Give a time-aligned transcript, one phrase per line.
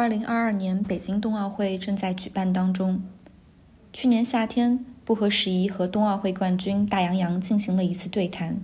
[0.00, 3.02] 二零二二年北京冬奥会正在举办当中。
[3.92, 8.56] 去年夏天，不合时宜和冬奥会冠军大杨洋进行了一次对谈。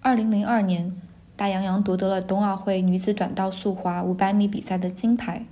[0.00, 0.96] 二零零二年，
[1.36, 5.44] 大杨洋夺得了冬奥会女子短道速滑五百米比赛的金牌，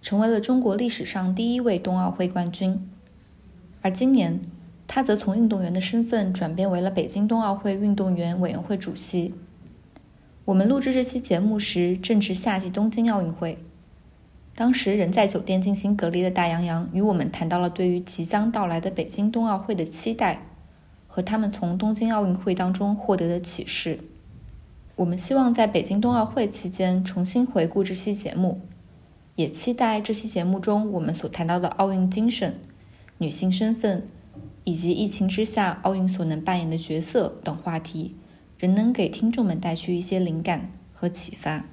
[0.00, 2.88] 成为了中国历史上第一位冬奥会冠军。
[3.82, 4.40] 而今年，
[4.86, 9.34] 他则从运动员的身份转变为了北京冬奥会运动员委员会主席。
[10.44, 13.58] 我们录制这期节目时，正值夏季东京奥运会。
[14.58, 20.42] 当时仍在酒店进行隔离的大杨洋与我们谈到了对于即将到来的北京冬奥会的期待，
[21.06, 24.00] 和他们从东京奥运会当中获得的启示。
[24.96, 28.60] 我们希望在北京冬奥会期间重新回顾这期节目，
[29.36, 32.58] 也期待这期节目中我们所谈到的奥运精神、
[33.18, 34.08] 女性身份
[34.64, 38.16] 以及疫情之下奥运所能扮演的角色等话题，
[38.58, 41.64] 仍能给听众们带去一些灵感和启发。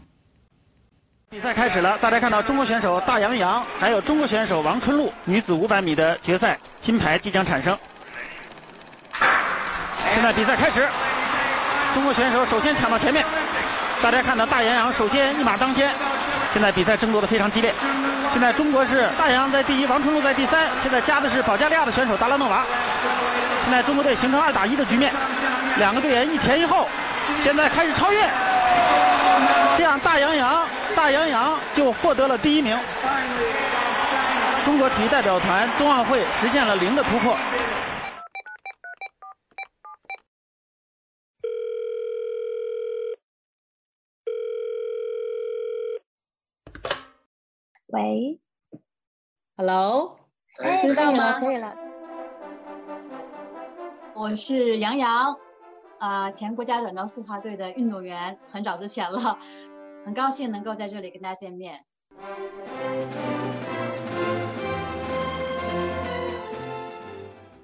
[1.36, 7.78] 比赛开始了，大家看到中国选手大杨洋，还有中国选手王春露，女子500米的决赛金牌即将产生。
[10.14, 10.88] 现在比赛开始，
[11.94, 13.26] 中国选手首先抢到前面，
[14.02, 15.92] 大家看到大杨洋首先一马当先，
[16.54, 17.74] 现在比赛争夺的非常激烈。
[18.32, 22.64] 现在中国是大杨洋在第一，王春露在第三，现在加的是保加利亚的选手达拉诺娃。
[23.64, 25.12] 现在中国队形成二打一的局面，
[25.76, 26.88] 两个队员一前一后，
[27.44, 28.26] 现在开始超越。
[29.78, 30.66] 这样，大杨洋，
[30.96, 32.76] 大杨洋就获得了第一名。
[34.64, 37.38] 中国体育代表团冬奥会实现了零的突破。
[47.88, 48.40] 喂
[49.58, 50.18] ，Hello，
[50.82, 51.40] 听到吗？
[51.40, 51.76] 可以了。
[54.14, 55.36] 我是杨洋。
[55.98, 59.40] 啊，前国家短道速滑队的运动员，很早之前了，
[60.06, 61.84] 很高兴能够在这里跟大家见面。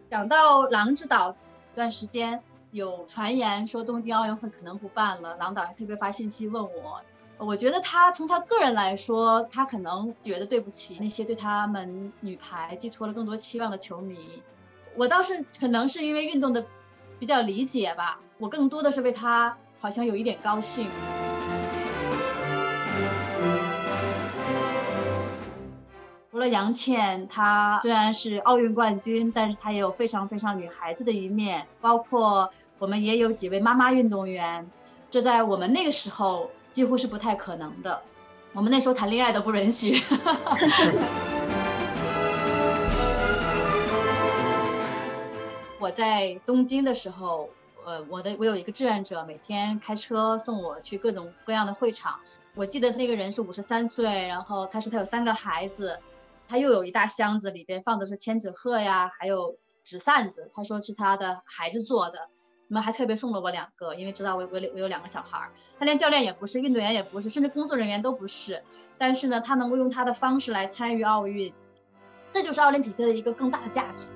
[0.09, 1.33] 讲到郎指导
[1.69, 7.01] 这段时间，有传言说东京奥运会可能不办了，郎导还特别发信息问我。
[7.37, 14.41] 我觉得他从他个人来说，他可能觉得对不起那些对他们女排寄托了更多期望的球迷。
[14.95, 16.65] 我倒是可能是因为运动的
[17.19, 18.19] 比较理解吧。
[18.39, 20.89] 我更多的是为他好像有一点高兴。
[26.41, 31.65] 了杨倩，她虽然是奥运冠军，但是她也有非常非常女孩子的一面。
[31.79, 34.69] 包括我们也有几位妈妈运动员，
[35.09, 38.01] 这在我们那个时候几乎是不太可能的。
[38.51, 40.01] 我们那时候谈恋爱都不允许。
[45.79, 47.49] 我在东京的时候。
[47.83, 52.19] 呃，我的我有一个志愿者，每天开车送我去各种各样的会场。
[52.53, 55.97] 我记得那个人是五十三岁，然后他说他有三个孩子，
[56.51, 60.51] 他又有一大箱子，里边放的是千纸鹤呀，还有纸扇子。
[60.53, 62.27] 他说是他的孩子做的，
[62.67, 65.49] 你们还特别送了我两个，因为知道我我我有两个小孩。
[65.79, 68.61] 他连教练也不是，运动员也不是，甚至工作人员都不是。
[68.97, 71.53] 但是呢，他能够用他的方式来参与奥运，
[72.31, 74.09] 这就是奥林匹克的一个更大的价值。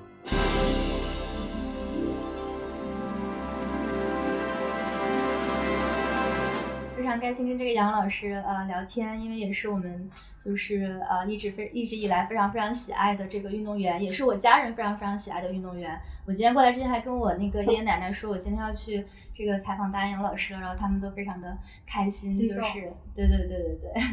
[6.94, 10.10] 非常开心跟这个杨老师呃聊天，因为也是我们
[10.46, 16.00] 就是呃一直非一直以来非常非常喜爱的这个运动员，也是我家人非常非常喜爱的运动员。
[16.24, 22.60] 我今天过来之前还跟我那个爷爷奶奶说，我今天要去这个采访大杨老师了，然后他们都非常的开心，就是
[23.14, 23.92] 对对对对对。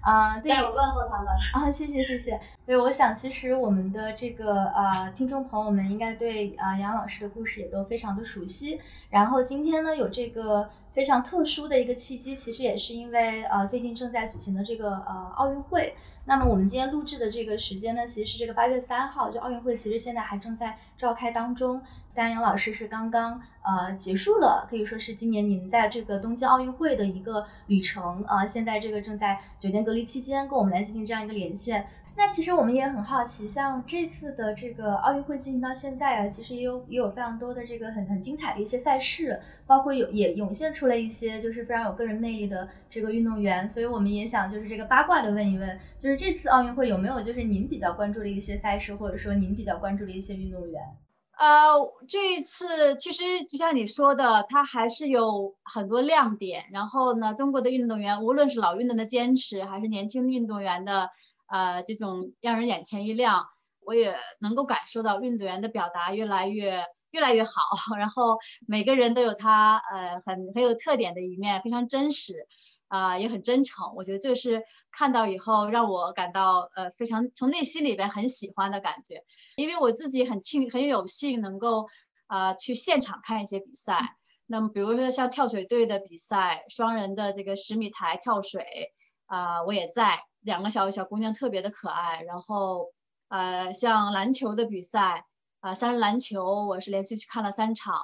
[0.00, 2.38] 啊，对，我问候他们啊，谢谢谢谢。
[2.66, 8.78] 对，我想其实我们的这个呃听众朋友们应该对啊杨老师的故事也都非常的熟悉。
[9.08, 15.94] 然后今天呢有这个非常特殊的一个契机，其实也是因为呃最近正在举行的这个呃奥运会。
[16.26, 21.82] 那么我们今天录制的这个时间呢，其实是这个八月三号，就奥运会其实现在还正在召开当中。
[22.14, 31.86] 丹阳老师是刚刚呃结束了，可以说是今年您在这个东京奥运会的一个旅程啊，现在这个正在酒店隔离期间，跟我们来进行这样一个连线。
[32.16, 50.80] 那其实我们也很好奇，像这次的这个奥运会进行到现在啊，其实也有也有非常多的这个很很精彩的一些赛事，包括有也涌现出了一些就是非常有个人魅力的这个运动员，所以我们也想就是这个八卦的问一问，就是这次奥运会有没有就是您比较关注的一些赛事，或者说您比较关注的一些运动员？
[51.36, 51.74] 呃，
[52.08, 56.64] 这一次其实就像你说的，它还是有很多亮点。
[56.72, 61.10] 然后呢，中国的运动员，无论是老运动的坚持，还是年轻运动员的
[61.48, 63.46] 呃这种让人眼前一亮，
[63.80, 67.52] 我也能够感受到运动员的表达越来越越来越好。
[67.98, 72.46] 然后每个人都有他呃很很有特点的一面，非常真实。
[72.88, 73.92] 啊，也很真诚。
[73.96, 74.62] 我觉得这是
[74.92, 79.24] 看到以后让我感到呃非常从内心里边很喜欢的感觉，
[79.56, 81.88] 因为我自己很庆很有幸能够
[82.28, 84.16] 啊去现场看一些比赛。
[84.46, 88.92] 那么比如说像跳水队的比赛，双人的这个十米台跳水
[89.34, 92.22] 啊，我也在，两个小小姑娘特别的可爱。
[92.22, 92.92] 然后
[93.28, 95.24] 呃像篮球的比赛
[95.60, 97.94] 啊，三人篮球我是连续去看了三场。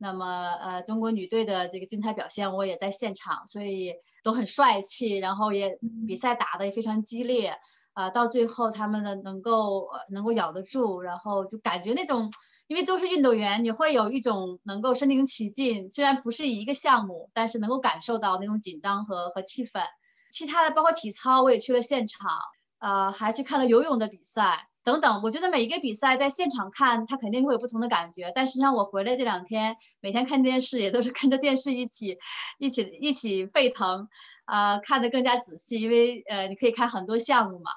[0.00, 5.76] 那么，呃，中国女队的这个精彩表现，我也在现场，所以都很帅气，然后也
[6.06, 7.58] 比赛打得也非常激烈，
[7.94, 12.30] 啊，到最后他们的能够能够咬得住，然后就感觉那种，
[12.68, 19.82] 因为都是运动员，你会有一种能够身临其境，虽然不是一个项目，但是能够感受到那种紧张和和气氛。
[20.30, 22.30] 其他的包括体操，我也去了现场，
[22.78, 24.68] 呃，还去看了游泳的比赛。
[24.84, 28.32] 等等，我觉得每一个比赛在现场看，它肯定会有不同的感觉。
[28.34, 32.16] 但实际上，我回来这两天，每天看电视也都是跟着电视一起、
[32.58, 34.08] 一起、一起沸腾，
[34.46, 37.70] 啊，看得更加仔细，因为呃，你可以看很多项目嘛。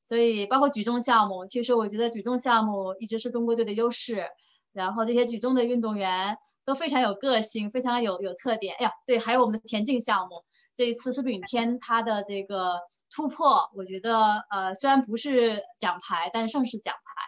[0.00, 4.26] 所以，包括举重项目，其实我觉得举重项目一直是中国队的优势。
[4.72, 8.74] 然后这些举重的运动员都非常有个性，非常有有特点。
[8.78, 10.44] 哎呀，对，还有我们的田径项目。
[10.74, 12.80] 这一次苏炳添他的这个
[13.14, 17.22] 突破，我觉得呃虽然不是奖牌，但胜是奖牌，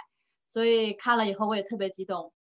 [0.49, 2.33] 所以看了以后我也特别激动。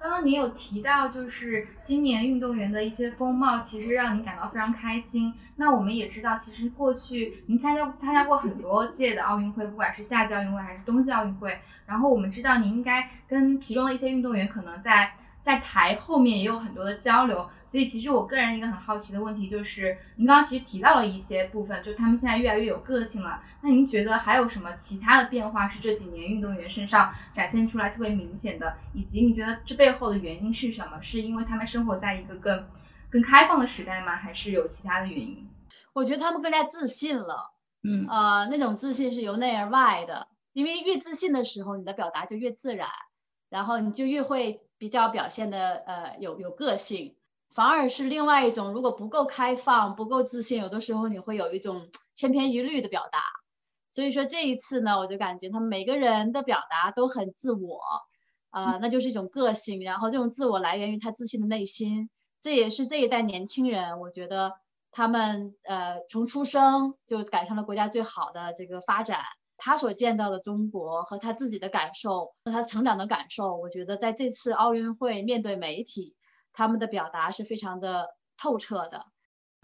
[0.00, 5.32] 刚刚您有提到，就是今年运动员的一些风貌，其实让您感到非常开心。
[5.54, 11.60] 那我们也知道，其实过去您参加参加过很多届的奥运会，不管是夏季奥运会还是冬季奥运会。
[11.86, 15.16] 然后我们知道，您应该跟其中的一些运动员可能在。
[15.42, 23.42] 在台后面也有很多的交流，所以其实我个人一个很好奇的问题就是，您刚刚其实提到了一些部分，就他们现在越来越有个性了。
[23.62, 28.76] 那您觉得还有什么其他的变化是这几年运动员身上展现出来特别明显的？
[28.92, 31.00] 以及你觉得这背后的原因是什么？
[31.00, 32.68] 是因为他们生活在一个更
[33.08, 34.16] 更开放的时代吗？
[34.16, 35.48] 还是有其他的原因？
[35.94, 37.54] 我觉得他们更加自信了。
[37.82, 42.86] 嗯，呃，那种自信是由内而外的，因为越自信的时候，你的表达就越自然，
[43.48, 44.60] 然后你就越会。
[44.82, 47.14] 比较表现的呃有有个性，
[47.54, 53.20] 反而是另外一种，如果不够开放、不够自信，有的时候你会有一种千篇一律的表达。
[53.90, 57.80] 所以说这一次呢，我就感觉他们每个人的表达都很自我，
[58.48, 59.84] 啊，那就是一种个性。
[59.84, 62.08] 然后这种自我来源于他自信的内心，
[62.40, 64.54] 这也是这一代年轻人，我觉得
[64.90, 69.20] 他们呃从出生就赶上了国家最好的这个发展。
[69.58, 76.16] 他所见到的中国和他自己的感受和他成长的感受，我觉得在这次奥运会面对媒体，
[76.52, 78.06] 他们的表达是非常的
[78.36, 79.06] 透彻的。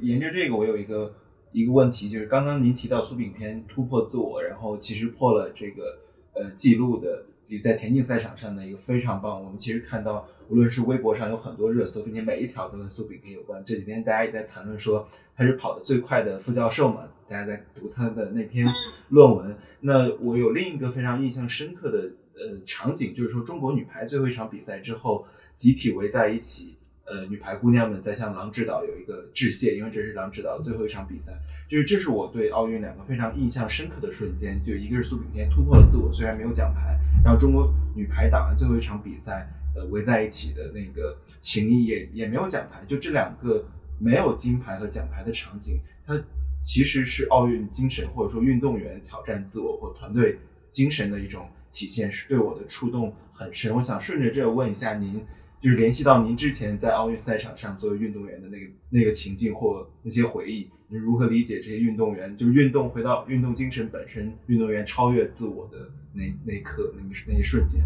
[0.02, 1.14] 沿着这个，我有一个
[1.52, 5.99] 一个问题，就是刚刚您提到苏炳添突破自我，然后其实破了这个
[6.35, 7.25] 呃记录的。
[7.49, 9.43] 也在田径赛场上的一个非常棒。
[9.43, 13.64] 我们其实看到，无论是微博上有很多热搜，并且每一条都跟苏炳添有关。
[13.64, 17.08] 这几天大家也在谈论说，他是跑得最快的副教授嘛？
[17.26, 18.69] 大家在读他的那篇
[19.08, 19.56] 论文。
[19.81, 25.26] 那我有另一个非常印象深刻的呃场景，就是说中国女排最后一场比赛之后，
[25.59, 26.77] 集体围在一起。
[27.11, 31.33] 呃，女排姑娘们在向郎指导有一个致谢，因为这是郎指导的最后一场比赛。
[31.67, 42.85] 就是这是我对奥运两个非常印象深刻的瞬间，就一个是苏炳添突破了自我，虽然没有奖牌，然后中国女排打完最后一场比赛，呃，围在一起的那个情谊也也没有奖牌。
[42.87, 43.65] 就这两个
[43.99, 46.23] 没有金牌和奖牌的场景，它
[46.63, 50.39] 其实是奥运精神或者说运动员挑战自我或团队
[50.71, 53.75] 精神的一种体现，是对我的触动很深。
[53.75, 55.25] 我想顺着这个问一下您。
[55.61, 62.37] 就是联系到您之前在奥运赛场上作为运动员的那个那个情境或那些回忆，你如何理解这些运动员？
[62.37, 65.79] 就是运动回到运动精神本身，运动员超越自我的
[66.15, 67.83] 那那一刻，那个那一瞬间。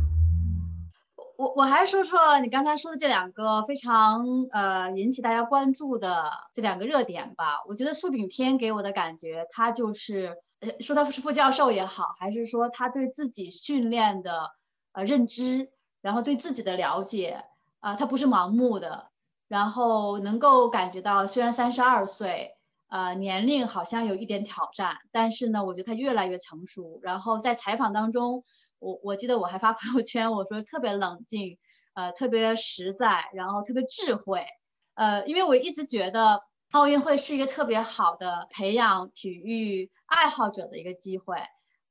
[1.39, 7.65] 我我还是说说你刚才说的这两个非常呃引起大家关注的这两个热点吧。
[7.67, 14.51] 我觉得苏炳添给我的感觉，他就是呃说他是副教授也好，还是说他对自己训练的
[14.93, 15.71] 呃认知，
[16.03, 17.43] 然后对自己的了解。
[17.83, 19.11] 啊，他不是盲目的，
[19.49, 22.55] 然后能够感觉到，虽然三十二岁，
[22.89, 27.01] 呃，年龄好像有一点挑战，但是呢，我觉得他越来越成熟。
[27.03, 28.45] 然后在采访当中，
[28.79, 31.59] 我我记得我还发朋友圈，我说特别冷静，
[31.95, 34.47] 呃，特别实在，然后特别智慧，
[34.95, 41.39] 呃，因为我一直觉得奥运会是一个特别好的培养体育爱好者的一个机会。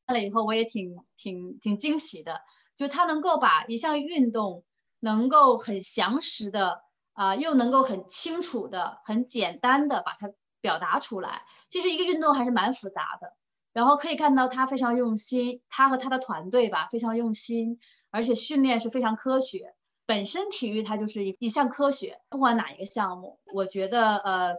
[0.08, 2.40] 看了以后，我也挺挺挺惊喜的，
[2.78, 4.64] 就他能够把一项运动。
[5.02, 10.32] 能够很详实的啊，又能够很清楚的、很简单的把它
[10.62, 11.42] 表达出来。
[11.70, 13.36] 其实一个运动还是蛮复杂的，
[13.74, 17.80] 然后可以看到他非常用心，他和他的团队吧非常用心，
[18.10, 19.76] 而且训练是非常科学。
[20.06, 24.56] 本身体育它就是一一项科学，不管哪一个项目，我觉得呃，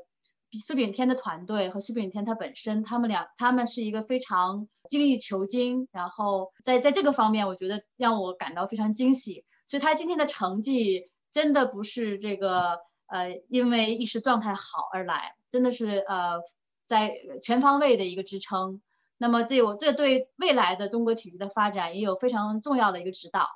[0.52, 9.44] 苏炳添的团队和苏炳添他本身，他们俩他们是一个非常精益求精，然后在在这个方面，我觉得让我感到非常惊喜。
[9.66, 16.40] 所以他今天的成绩真的不是这个呃因为一时状态好而来，真的是呃
[16.84, 18.80] 在全方位的一个支撑。
[19.18, 23.48] 那么这我这对未来的中国体育的发展也有非常重要的一个指导。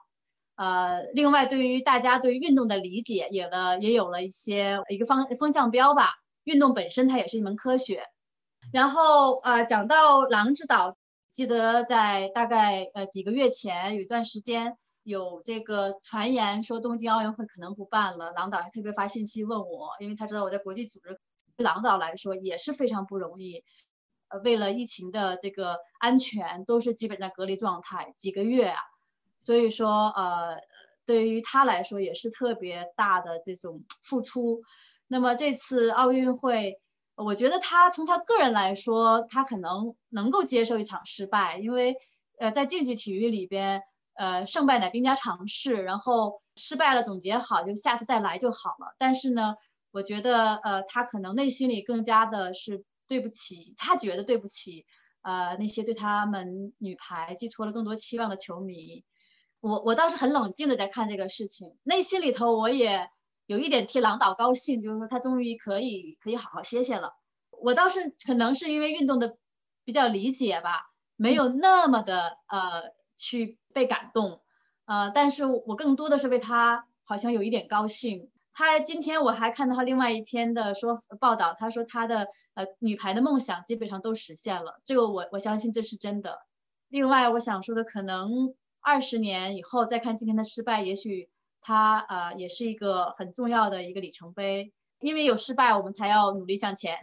[0.55, 6.15] 呃，另外对于大家对运动的理解，有了也有了一些一个方风向标吧。
[6.45, 8.05] 运动本身它也是一门科学，
[8.73, 10.97] 然后呃讲到郎指导，
[11.29, 21.21] 记得在大概呃几个月前有一段时间有这个传言说东京奥运会可能不办了，郎导还特别发信息问我，因为他知道我在国际组织，
[21.59, 23.63] 郎导来说也是非常不容易，
[24.27, 28.81] 呃为了疫情的这个安全都是基本在隔离状态几个月啊，
[29.39, 30.59] 所以说呃
[31.05, 34.63] 对于他来说也是特别大的这种付出。
[35.07, 36.81] 那么这次奥运会，
[37.15, 41.95] 我觉得他从他个人来说，他可能能够接受一场失败，因为
[42.39, 43.83] 呃，在竞技体育里边，
[44.17, 48.95] 呃，胜败乃兵家常事，然后失败了总结好，就下次再来就好了。
[48.99, 49.55] 但是呢，
[49.91, 54.87] 我觉得呃，他可能内心里更加的是对不起，他觉得对不起
[55.23, 59.05] 呃那些对他们女排寄托了更多期望的球迷。
[59.61, 63.09] 我我倒是很冷静的在看这个事情，内心里头我也。
[63.49, 67.13] 有一点替郎导高兴，就是说他终于可以可以好好歇歇了。
[67.63, 69.37] 我倒是可能是因为运动的
[69.85, 70.83] 比较理解吧，
[71.15, 72.83] 没有那么的呃
[73.17, 74.41] 去被感动，
[74.85, 78.31] 呃，但是我更多的是为他好像有一点高兴。
[78.53, 86.41] 他今天我还看到他另外一篇的说报道，他说他的呃女排的梦想基本上都实现了，这个我我相信这是真的。
[86.89, 91.29] 另外我想说的，可能二十年以后再看今天的失败，也许。
[91.69, 96.97] 它呃也是一个很重要的一个里程碑，因为有失败，我们才要努力向前。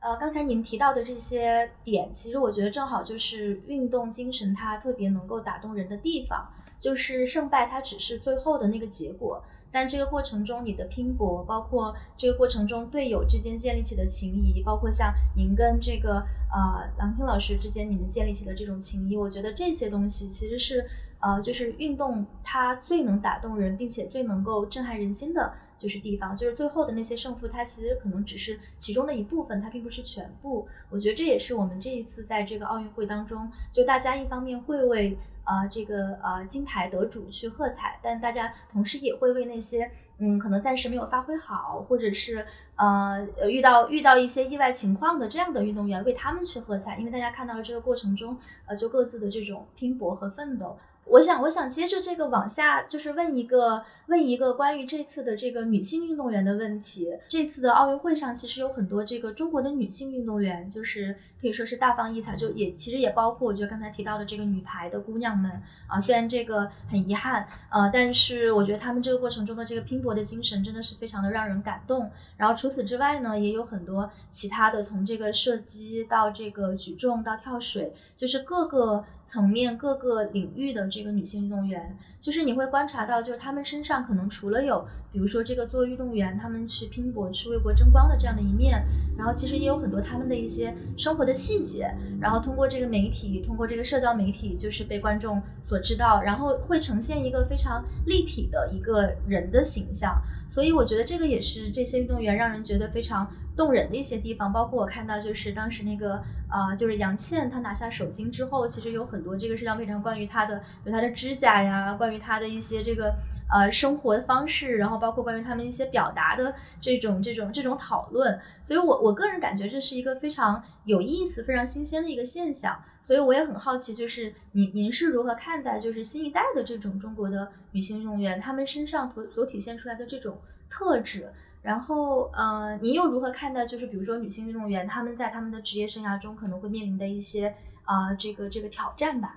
[0.00, 20.88] 呃，刚才您提到的这些点，其实我觉得正好就是运动精神它特别能够打动人的地方，就是胜败它只是最后的那个结果，但这个过程中你的拼搏，包括这个过程中队友之间建立起的情谊，包括像您跟这个呃郎平老师之间你们建立起的这种情谊，我觉得这些东西其实是。
[21.20, 30.68] 呃，就是运动它最能打动人，并且最能够震撼人心的就是地方，就是最后的那些胜负，它其实可能只是其中的一部分，它并不是全部。
[30.90, 42.44] 我觉得这也是我们这一次在这个奥运会当中，就大家一方面会为呃这个呃金牌得主去喝彩，但大家同时也会为那些嗯可能暂时没有发挥好，或者是
[42.76, 50.76] 呃遇到遇到一些意外情况的这样的运动员，为他们去喝彩，因为大家看到了这个过程中呃就各自的这种拼搏和奋斗。
[51.10, 57.08] 我想，我想接着这个往下，就是问一个问一个关于这次的这个女性运动员的问题。
[57.28, 62.36] 这次的奥运会上，其实有很多这个中国的女性运动员，就是可以说是大放异彩。
[62.36, 65.50] 就也其实也包括，我觉得刚才提到的这个女排的姑娘们
[65.86, 72.10] 啊，虽然这个很遗憾啊，但是我觉得她们这个过程中的这个拼搏的精神真的是非常的让人感动。
[72.36, 79.04] 然后除此之外呢，也有很多其他的，从这个射击到这个举重到跳水，就是各个。
[79.28, 88.82] 层面各个领域的这个女性运动员，就是你会观察到，就是她们身上可能除了有，比如说这个作为运动员，她们去拼搏、去为国争光的这样的一面，
[89.18, 100.22] 然后其实也有很多她们的一些生活的细节，然后通过这个媒体，通过这个社交媒体，就是被观众所知道，然后会呈现一个非常立体的一个人的形象。
[100.50, 113.12] 所以我觉得这个也是这些运动员让人觉得非常动人的一些地方，包括我看到就是当时那个呃，就是杨倩她拿下首金之后，其实有很多这个社交媒体上关于她的，有她的指甲呀，关于她的一些这个
[113.52, 118.38] 呃生活的方式，然后包括关于他们一些表达的这种这种这种讨论。
[118.66, 122.80] 所以我我个人感觉这是一个非常有意思、非常新鲜的一个现象。
[123.04, 130.38] 所以我也很好奇，就是您您是如何看待就是新一代的这种中国的女性运动员，她们身上所所体现出来的这种
[130.68, 139.36] 特质，然后呃，您又如何看待就是比如说女性运动员她们在她们的职业生涯中可能会面临的一些啊这个这个挑战吧？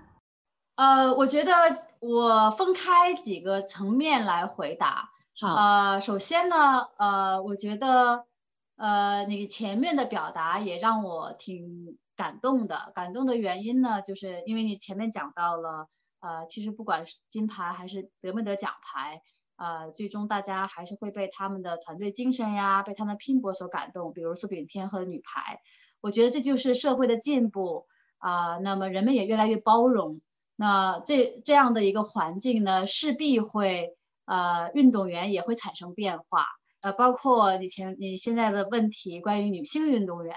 [0.76, 1.54] 呃，我觉得
[2.00, 5.10] 我分开几个层面来回答。
[5.40, 8.26] 好，呃，首先呢，呃，我觉得
[8.78, 11.98] 呃你前面的表达也让我挺。
[12.14, 15.88] 感动的，感动的原因呢，就是因为你前面讲到了，
[16.20, 19.24] 呃，其实不管是金牌还是得没得奖牌，
[19.62, 24.12] 呃，最终大家还是会被他们的团队精神呀，被他们的拼搏所感动。
[24.12, 25.60] 比如苏炳添和女排，
[26.02, 27.86] 我觉得这就是社会的进步
[28.18, 28.58] 啊。
[28.58, 30.20] 那么人们也越来越包容，
[30.56, 36.48] 那这这样的一个环境呢，势必会呃，运动员也会产生变化。
[36.82, 40.36] 呃，包括以前你现在的问题，关于女性运动员，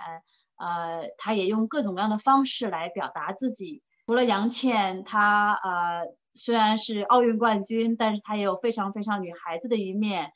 [0.56, 3.82] 呃，她也用各种各样的方式来表达自己。
[4.06, 6.04] 除了杨倩，她呃
[6.34, 10.32] 虽然是奥运冠军，但是她也有非常非常女孩子的一面。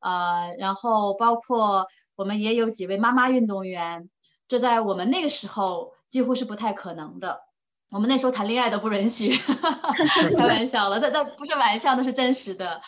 [0.00, 4.10] 呃，然后包括我们也有几位妈妈运动员，
[4.48, 7.40] 这在我们那个时候几乎是不太可能的。
[7.90, 9.30] 我们那时候谈恋爱都不允许，
[10.34, 12.80] 开玩笑了，那那不是玩笑，那是真实的。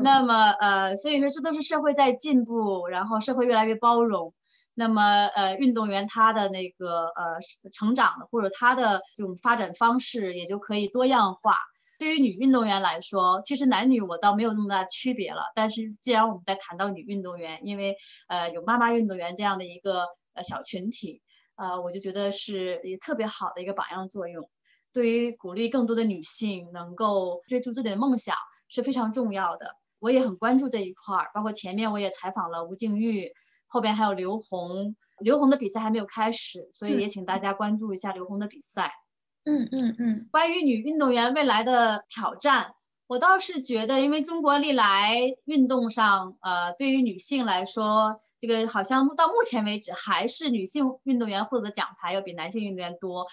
[0.00, 4.32] 那么呃，所以说这都是社会在进步，然后社会越来越包容。
[4.74, 11.56] 那么呃，运动员他的那个呃成长的或者他的这种发展方式也就可以多样化。
[11.98, 15.42] 对于女运动员来说，其实男女我倒没有那么大区别了。
[15.54, 17.96] 但是既然我们在谈到女运动员，因为
[18.28, 21.22] 呃有妈妈运动员这样的一个呃小群体。
[21.56, 24.50] 呃，我就觉得是也特别好的一个榜样作用，
[24.92, 28.34] 对于鼓励更多的女性能够追逐自己的梦想
[28.66, 29.76] 是非常重要的。
[30.00, 33.30] 我也很关注这一块儿，包括前面我也采访了吴静钰，
[33.68, 34.96] 后边还有刘虹。
[35.20, 38.88] 刘虹的比赛还没有开始，所以也请大家关注一下刘虹的比赛。
[38.88, 39.03] 嗯
[39.46, 40.28] 嗯嗯嗯。
[40.30, 42.74] 关于女运动员未来的挑战。
[43.06, 53.26] 我倒是觉得，因为中国历来运动上，呃，对于女性来说，这个好像到目前为止还是女性运动员获得奖牌要比男性运动员多，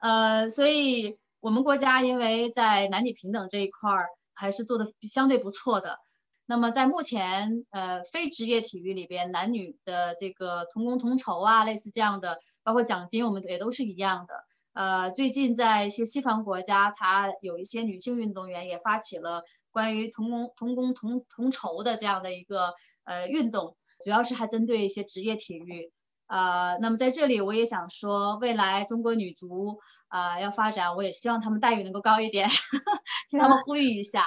[0.00, 5.98] 呃，所以我们国家因为在男女平等这一块儿还是做的相对不错的。
[6.44, 14.34] 那么在目前，呃，非职业体育里边，男女的这个同工同酬啊，类似这样的，包括奖金，我们也都是一样的。
[14.76, 25.90] 呃，最近在一些西方国家，它有一些女性运动员也发起了关于同工同工同同酬的这样的一个呃运动，主要是还针对一些职业体育。
[26.26, 29.78] 呃，那么在这里我也想说，未来中国女足
[30.08, 32.46] 啊要发展，我也希望他们待遇能够高一点，
[33.30, 34.26] 替他们呼吁一下。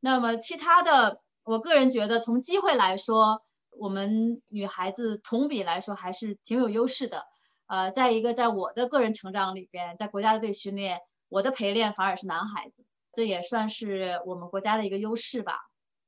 [0.00, 3.42] 那么其他的，我个人觉得从机会来说，
[3.78, 7.22] 我们女孩子同比来说还是挺有优势的。
[7.68, 15.58] 呃，再一个，在我的个人成长里边，在国家队训练，我的陪练反而是男孩子，这也算是我们国家的一个优势吧。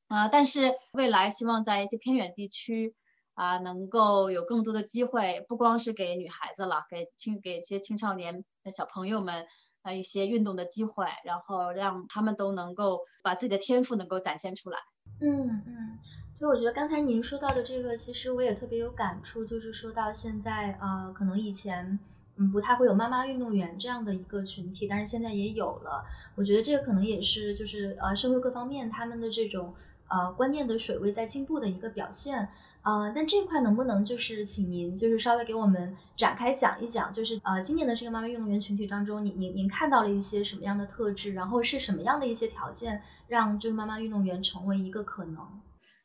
[0.09, 2.94] 啊，但是未来希望在一些偏远地区
[3.35, 9.46] 啊，能够有更多的机会，不光是给女孩子了，给青给一些青少年的小朋友们
[9.83, 14.79] 啊一些运动的机会，然后让他们都能够把自己的天赋能够展现出来。
[15.20, 15.99] 嗯嗯。
[16.40, 21.98] 所以我觉得刚才您说到的这个，其实我也特别有感触，就是说到现在，呃，可能以前，
[22.38, 26.03] 嗯，不太会有妈妈运动员这样的一个群体，但是现在也有了。
[26.37, 29.74] 我觉得这个可能也是，就是呃，社会各方面他们的这种
[30.09, 32.48] 呃观念的水位在进步的一个表现。
[32.81, 45.46] 呃，但这块能不能就是请您就是稍微给我们展开讲一讲，就是呃，今年的这个妈妈运动员群体当中，您您您看到了一些什么样的特质，然后是什么样的一些条件，让就是妈妈运动员成为一个可能？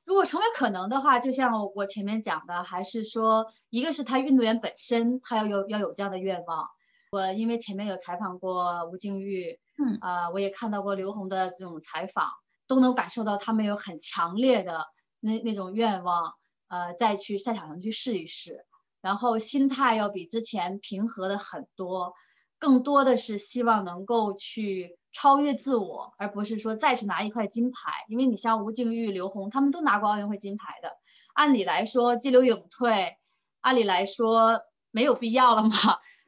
[0.05, 6.67] 如果成为可能的话，就像我前面讲的，还是说，一个是他运动员本身，他要有要有这样的愿望。
[7.11, 12.29] 我因为前面有采访过吴静钰，嗯，啊，我也看到过刘虹的这种采访，
[12.67, 14.85] 都能感受到他们有很强烈的
[15.19, 16.33] 那那种愿望，
[16.67, 18.65] 呃，再去赛场上去试一试，
[19.01, 22.13] 然后心态要比之前平和的很多，
[22.59, 24.97] 更多的是希望能够去。
[25.17, 28.03] 超越自我，而不是说再去拿一块金牌。
[28.09, 30.91] 因为你像吴静钰、刘虹，他们都拿过奥运会金牌的。
[31.33, 33.15] 按理来说，激流勇退，
[33.61, 34.59] 按理来说
[34.91, 35.69] 没有必要了嘛。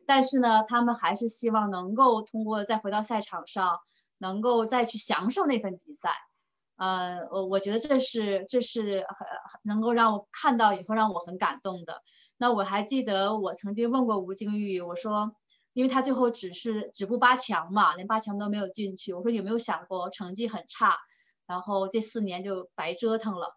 [0.05, 3.77] 但是呢，他们还是希望能够通过再回到赛场上，
[4.19, 6.11] 能够再去享受那份比赛。
[6.77, 9.27] 呃，我我觉得这是这是很
[9.65, 12.01] 能够让我看到以后让我很感动的。
[12.37, 15.35] 那我还记得我曾经问过吴静钰，我说。
[15.77, 19.13] 因为他最后只是止步八强嘛，连八强都没有进去。
[19.13, 20.97] 我说有没有想过成绩很差，
[21.45, 23.55] 然后这四年就白折腾了？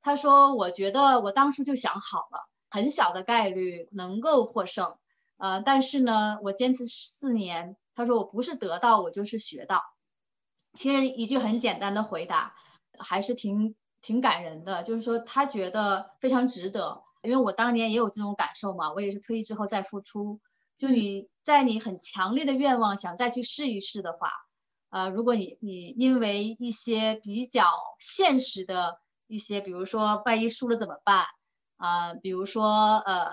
[0.00, 4.96] 他说我觉得我当初就想好了，很小的概率能够获胜，
[5.36, 7.76] 呃，但是呢，我坚持四年。
[7.94, 9.82] 他说我不是得到，我就是学到。
[10.72, 12.54] 其实一句很简单的回答，
[12.98, 17.02] 还是挺挺感人的，就是说他觉得非常值得。
[17.22, 20.40] 因为我当年也有这种感受嘛，我也是退役之后再复出。
[20.78, 24.30] 就你在你很强烈的愿望想再去试一试的话，
[24.90, 27.64] 呃，如果你你因为一些比较
[27.98, 31.24] 现实的一些，比如说万一输了怎么办
[31.78, 32.12] 啊？
[32.12, 33.30] 比如说呃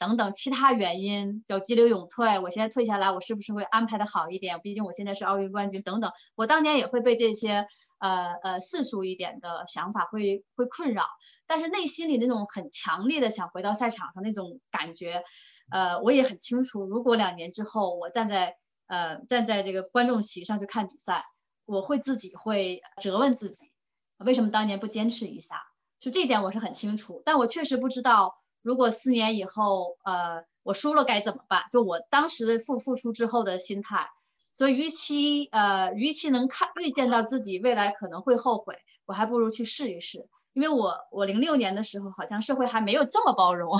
[0.00, 4.58] 等等其他原因叫激流勇退，我现在退下来，我是不是会安排的好一点？
[4.62, 7.66] 毕竟我现在是奥运冠军等等，我当年也会被这些
[7.98, 11.04] 呃呃世俗一点的想法会会困扰，
[11.46, 15.22] 但是内心里那种很强烈的想回到赛场上那种感觉。
[15.70, 21.26] 呃，我也很清楚，如果两年之后我站在呃站在这个观众席上去看比赛，
[21.66, 23.70] 我会自己会责问自己，
[24.16, 25.56] 为什么当年不坚持一下？
[26.00, 27.20] 就这一点我是很清楚。
[27.26, 31.64] 但我确实不知道，如果四年以后，呃，我输了该怎么办？
[31.72, 34.08] 就我当时付付出之后的心态。
[34.52, 40.28] 所以，与其呃，与其能看预见到自己未来可能会后悔，我还不如去试一试。
[40.52, 43.78] 因为我我零六年的时候，好像社会还没有这么包容。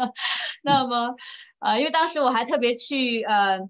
[0.62, 1.16] 那么，
[1.58, 3.60] 呃，因为当时我还特别去呃，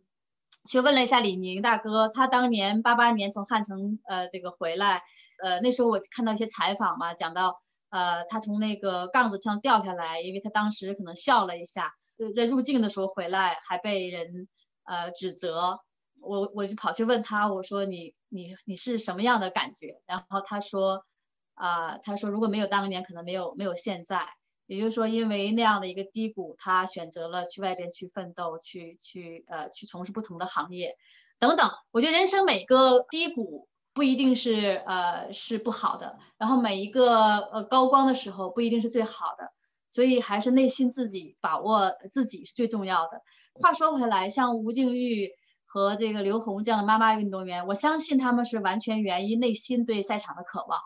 [0.68, 5.04] 去问了一下李宁大哥，他当年八八年从汉城呃这个回来，
[5.42, 14.48] 呃那时候我看到一些采访嘛，讲到呃他从那个杠子上掉下来，因为他当时可能笑了一下，就是在入境的时候回来还被人
[14.84, 15.80] 呃指责。
[16.22, 20.02] 我我就跑去问他，我说你你你是什么样的感觉？
[20.06, 21.06] 然后他说，
[21.54, 24.28] 啊，他说如果没有当年，可能没有没有现在。
[24.66, 30.94] 也就是说，因为那样的一个低谷，他选择了去外边去奋斗，去去呃去从事不同的行业，
[31.38, 31.70] 等等。
[31.90, 39.52] 我觉得人生每个低谷不一定是呃是不好的，然后每一个呃高光的时候不一定是最好的，
[39.88, 43.22] 所以还是内心自己把握自己是最重要的。
[43.54, 45.30] 话说回来，像吴静钰。
[45.72, 50.80] 和这个刘虹这样的妈妈运动员，我相信他们是完全源于内心对赛场的渴望，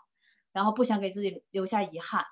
[0.53, 2.23] 然后不想给自己留下遗憾。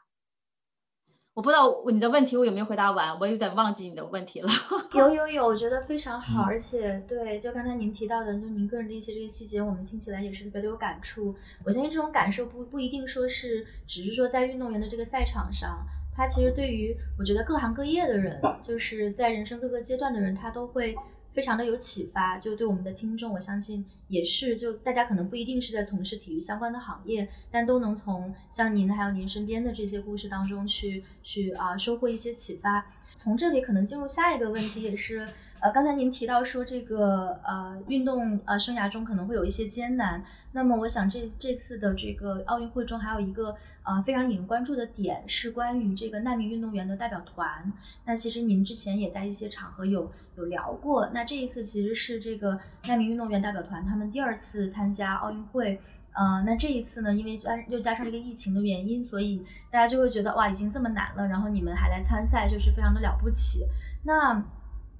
[1.33, 4.49] 我不知道你的问题我有没有回答完，我有点忘记你的问题了。
[4.93, 11.33] 有有有，我觉得非常好，而且对，就刚才您提到的，就您个人的一些这个细节，我们听起来也是特别的有感触。
[11.65, 15.83] 我相信这种感受不不一定说是只是说在运动员的这个赛场上，
[16.15, 20.95] 他其实对于我觉得各行各业的人，就是在人生各个阶段的人，他都会。
[21.33, 32.85] 非常的有启发，就对我们的听众，我相信也是，就大家可能不一定是在从事体育相关的行业，但都能从像您还有您身边的这些故事当中去去啊收获一些启发。
[33.17, 35.27] 从这里可能进入下一个问题，也是。
[35.63, 40.21] 呃，刚才您提到说这个呃运动呃生涯中可能会有一些艰难，
[40.51, 47.71] 那么我想这这次的这个奥运会中还有一个呃非常引人关注的点是关于这个难民运动员的代表团。
[48.03, 55.79] 那其实您之前也在一些场合有有聊过，那这一次其实是这个难民运动员代表团他们第二次参加奥运会，
[56.11, 63.65] 呃，那这一次呢，因为加又加上这个疫情的原因，所以大家就会觉得哇，已经这么难了，然后你们还来参赛，就是非常的了不起。
[64.03, 64.43] 那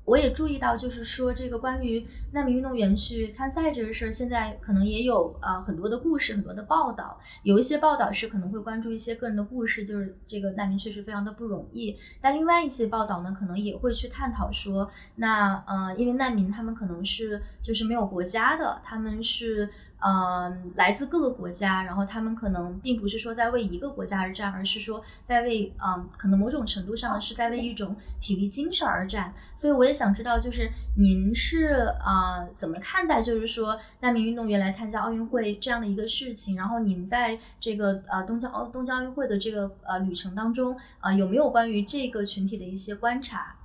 [0.06, 7.19] 我也注意到，就是说这个关于难民运动员去参赛这个事儿，现在可能也有呃很多的故事，很多的报道。
[7.43, 11.98] 有一些报道是可能会关注一些个人的故事，就是这个难民确实非常的不容易。
[12.19, 19.69] 但另外一些报道呢，可能也会去探讨说，那呃，因为难民他们可能是就是没有国家的，他们是。
[20.06, 29.34] 嗯，来自各个国家，然后他们可能并不是说在为一个国家而战，而是说在为嗯，可能某种程度上是在为一种体育精神而战。
[29.62, 36.55] 所以我也想知道，就是您是啊呃怎么看待，就是说难民运动员来参加奥运会这样的一个事情？
[36.55, 43.55] 然后您在这个呃东京奥东京奥运会的这个呃旅程当中啊，有没有关于这个群体的一些观察？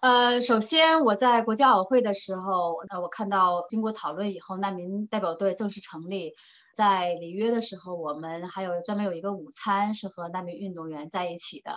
[0.00, 6.34] 呃，首先我在国际奥委会的时候，呃，我看到经过讨论以后，难民代表队正式成立。
[6.74, 11.70] 在里约的时候，我们还有专门有一个午餐是和难民运动员在一起的。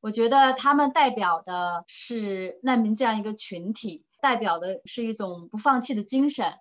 [0.00, 6.54] 我觉得他们代表的是难民这样一个群体，代表的是一种不放弃的精神。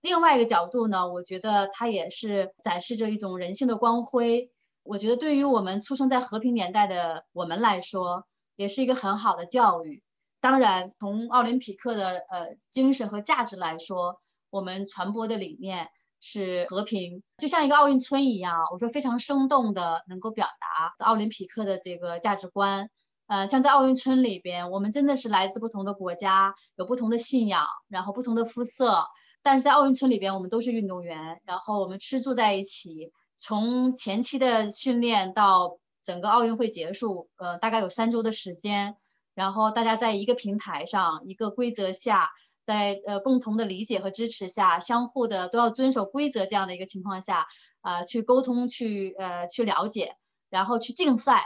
[0.00, 4.50] 另外一个角度呢，我觉得它也是展示着一种人性的光辉。
[4.82, 10.02] 我觉得对于我们出生在和平年代的我们来说，也是一个很好的教育。
[10.40, 15.90] 当然，从奥林匹克的呃精神和价值来说，我们传播的理念
[16.22, 18.64] 是和平，就像一个奥运村一样。
[18.72, 22.88] 我说非常生动的能够表达奥林匹克的这个价值观。
[23.30, 29.06] 呃，像在奥运村里边，我们真的是来自不同的国家，有不同的信仰，然后不同的肤色，
[29.40, 38.96] 但是在奥运村里边，我们都是运动员，然后我们吃住在一起，从前期的训练到整个奥运会结束，呃，大概有三周的时间。
[39.32, 42.30] 然后大家在一个平台上、一个规则下，
[42.64, 47.46] 在呃共同的理解和支持下，相互的都要遵守规则这样的一个情况下，
[47.80, 50.16] 啊，去沟通、去呃去了解，
[50.50, 51.44] 然后去竞赛，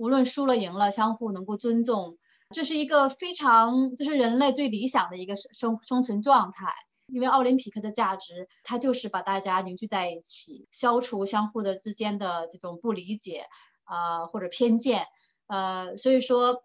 [0.00, 2.16] 无论输了赢了，相互能够尊重，
[2.50, 6.72] 这是一个非常这是人类最理想的一个生生生存状态。
[7.06, 13.44] 因为奥林匹克的价值，它就是把大家凝聚在一起，消除相互的之间的这种不理解
[13.84, 15.06] 啊或者偏见，
[15.46, 16.62] 呃，所以说。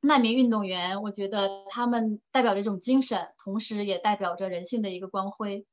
[0.00, 5.66] 难民运动员，我觉得他们代表着一种精神，同时也代表着人性的一个光辉。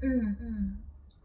[0.00, 0.78] 嗯嗯，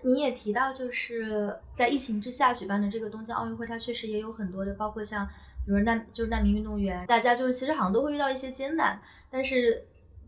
[0.04, 5.26] 你也提到，就是在疫情之下举办的这个东京奥运会，它确实也有很多的，包括像
[5.66, 9.86] 比如难就是难民运动员，大家就是其实好像都会遇到一些艰难，但是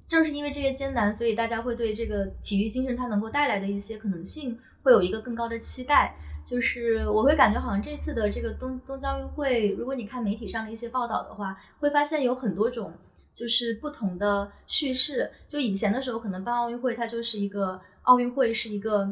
[0.07, 6.15] 正是因为这些艰难，所以大家会对这个体育精神它能够带来的一些可能性会有一个更高的期待。
[6.45, 12.93] 就是我会感觉好像这次的这个东东京奥运会，如果你看媒体上的一些报道的话，会发现有很多种
[13.33, 15.31] 就是不同的叙事。
[15.47, 19.09] 就以前的时候，可能办奥运会它就是一个奥运会是一个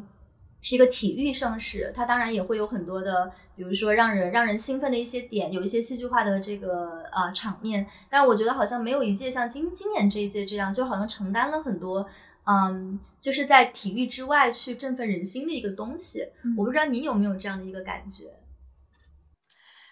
[0.61, 7.87] 是一个体育盛事，它当然也会有很多的，比如说让人让人兴奋的一些点，有一些戏剧化的这个呃场面。
[8.09, 12.07] 但是我觉得好像没有一届像今今年这一届这样，就好像承担了很多。
[12.43, 16.27] 嗯，就是在体育之外去振奋人心的一个东西。
[16.57, 18.33] 我不知道你有没有这样的一个感觉？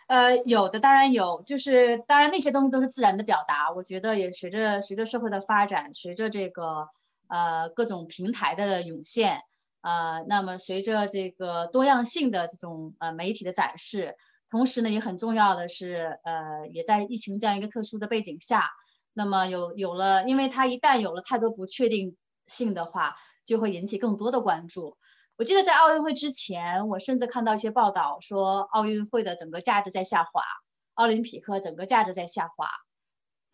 [0.07, 1.43] 呃，有的，当然有。
[1.45, 3.71] 就是当然那些东西都是自然的表达。
[3.71, 6.87] 我觉得也随着随着社会的发展，随着这个
[7.27, 9.43] 呃各种平台的涌现，
[9.81, 14.15] 呃，那么随着这个多样性的这种呃媒体的展示，
[14.49, 18.69] 同时呢，也很重要的是，呃，也在疫情这样一个特殊的背景下，
[19.13, 22.15] 那么有有了，因为它一旦有了太多不确定。
[22.49, 23.15] 性的话
[23.45, 24.97] 就会引起更多的关注。
[25.37, 30.41] 我记得在奥运会之前，我甚至看到一些报道说奥运会的整个价值在下滑，
[30.95, 32.67] 奥林匹克整个价值在下滑。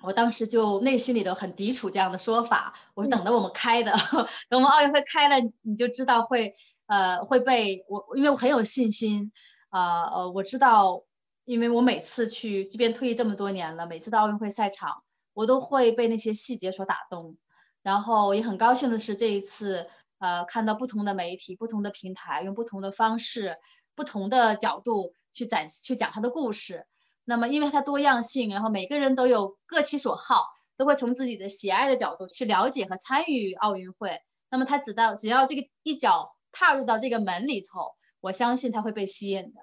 [0.06, 2.74] 我当时就内心里头很抵触这样的说法。
[2.94, 3.92] 我说等着我们开的，
[4.50, 6.54] 等我们奥运会开了，你就知道会
[6.88, 9.32] 呃会被我，因为我很有信心
[9.70, 11.04] 啊呃我知道，
[11.46, 17.38] 因为我每次去，即便退役这么多年了，每次到奥运会赛场，我都会被那些细节所打动。
[17.84, 19.88] 然后也很高兴的是，这一次，
[20.18, 23.58] 呃，看到不同的媒体、不同的平台，用不同的方式、
[23.94, 26.88] 不同的角度去展、去讲他的故事。
[27.26, 30.46] 那么，因为它多样性，然后每个人都有各其所好，
[30.78, 34.20] 都会从自己的喜爱的角度去了解和参与奥运会。
[34.50, 39.62] 那么，他只到只要这个一脚踏入到这个门里头，我相信他会被吸引的。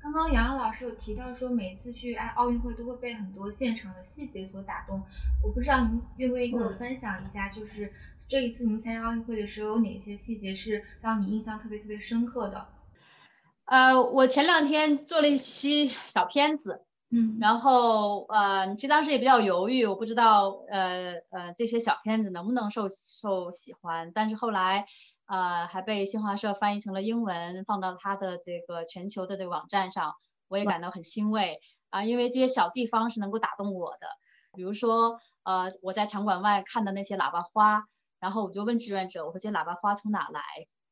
[0.00, 5.02] 刚刚杨洋老师有提到说，每次去爱奥运会都会被很多现场的细节所打动。
[5.42, 7.92] 我不知道您愿不愿意跟我分享一下，就是
[8.28, 12.68] 这一次您参加奥运会的时候，有哪些细节是让你印象特别特别深刻的？
[13.64, 24.86] 呃，我前两天做了一期小片子，嗯，然后呃，其实当时也比较犹豫，我不知道呃呃这些小片子能不能受受喜欢，但是后来。
[25.26, 30.12] 呃，还被新华社翻译成了英文，放到它的这个全球的这个网站上，
[30.48, 34.06] 我也感到很欣慰啊，因为这些小地方是能够打动我的。
[34.52, 37.84] 比如说，呃，我在场馆外看的那些喇叭花，
[38.20, 40.42] 然后我就问志愿者，我说这些喇叭花从哪来？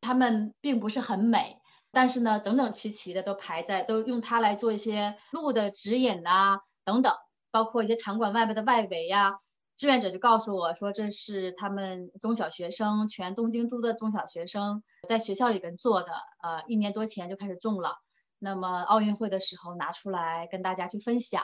[0.00, 1.58] 它们并不是很美，
[1.92, 7.12] 但是呢，整整齐齐的都排在，都用它来做一些路的指引啊，等等，
[7.50, 9.38] 包括一些场馆外面的外围呀。
[9.76, 17.96] 志愿者就告诉我说，这是他们中小学生，全东京都的中小学生在学校里边做的，呃，一年多前就开始种了。
[18.38, 21.42] 那么奥运会的时候拿出来跟大家去分享，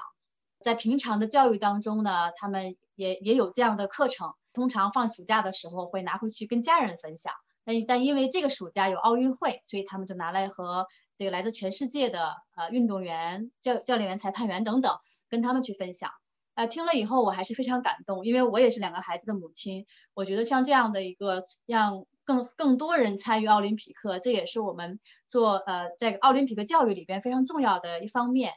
[0.63, 4.33] 在平常的教育当中呢，他们也也有这样的课程。
[4.53, 7.33] 通常放暑假的时候会拿回去跟家人分享。
[7.69, 14.97] 但但因为这个暑假有奥运会，所以他们就拿来和这个来自全世界的呃运动员、教教练员、裁判员等等
[15.29, 16.11] 跟他们去分享。
[16.55, 19.85] 呃，听了以后我还是非常感动，因为我也是两个孩子的母亲。
[20.15, 28.55] 我觉得像这样的一个让更更多人参与奥林匹克，这也是我们做呃在奥林匹克教育里边非常重要的一方面。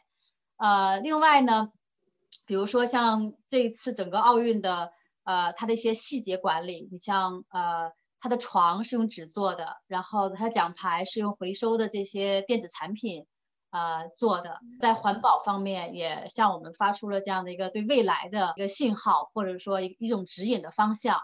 [0.56, 1.74] 呃，另外呢，
[2.45, 4.93] 比如说像这一次整个奥运的
[5.26, 13.27] 呃它的一些细节管理，你像呃它的床是用纸做的，然后他奖牌是用回收的这些电子产品。
[13.73, 21.21] 呃，做的在环保方面也向我们发出了这样的一个对未来的一个信号，或者说一一种指引的方向。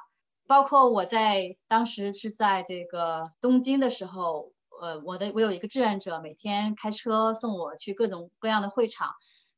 [0.48, 9.10] 包括我在当时是在这个东京的时候，呃，我的我有一个志愿者，每天开车送我去各种各样的会场。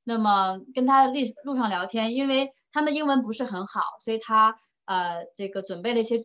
[0.04, 6.17] 那么跟他路路上聊天，因为他们英文不是很好，所以他呃这个准备了一些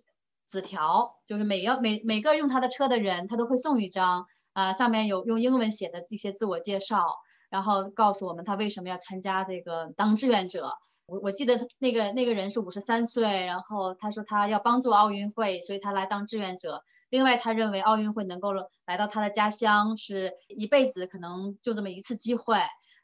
[0.47, 4.27] 纸条，就是每个每每个用他的车的人，他都会送一张。
[4.53, 7.05] 啊，上面有用英文写的这些自我介绍，
[7.51, 10.71] 然后告诉我们他为什么要参加这个当志愿者。
[11.07, 16.85] 我我记得那个那个人是五十三岁，然后他说他要帮助奥运会，所以他来当志愿者。
[17.11, 18.53] 另外，他认为奥运会能够
[18.87, 22.59] 来到他的家乡是一辈子可能就这么一次机会。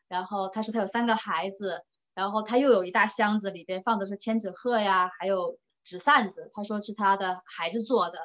[0.07, 1.83] 然后他说他有三个孩子，
[2.14, 6.50] 然后他又有一大箱子，里边放的是千纸鹤呀，还有纸扇子。
[6.52, 8.18] 他说是他的孩子做的。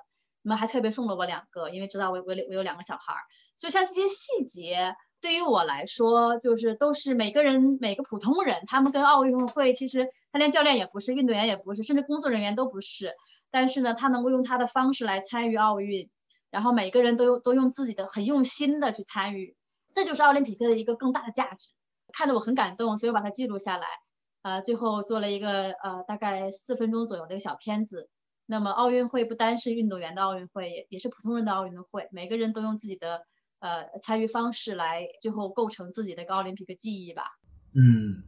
[0.47, 3.21] 那么还特别送了我两个，因为知道我我我有两个小孩儿，
[3.55, 13.15] 所以像这些细节对于我来说，就是都是每个人每个普通人，他们跟奥运会其实他连教练也不是，运动员也不是，甚至工作人员都不是，
[13.49, 16.11] 但是呢，他能够用他的方式来参与奥运，
[16.51, 19.57] 然后每个人都都用自己的很用心的去参与，
[19.95, 21.71] 这就是奥林匹克的一个更大的价值，
[22.13, 23.87] 看得我很感动，所以我把它记录下来，
[24.45, 28.11] 呃，最后做了一个呃大概四分钟左右的一个小片子。
[28.45, 32.07] 那么奥运会不单是运动员的奥运会，也也是普通人的奥运会。
[32.11, 33.25] 每个人都用自己的
[33.57, 37.23] 呃参与方式来最后构成自己的一个奥林匹克记忆吧。
[37.73, 38.21] 嗯，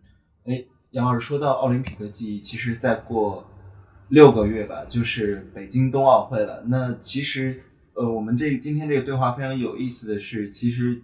[0.45, 3.47] 哎，杨老师说到奥林匹克记忆，其实再过
[4.09, 6.63] 六个月吧，就是北京冬奥会了。
[6.65, 7.61] 那其实，
[7.93, 10.99] 呃，我们这今天这个对话非常有意思的是，其实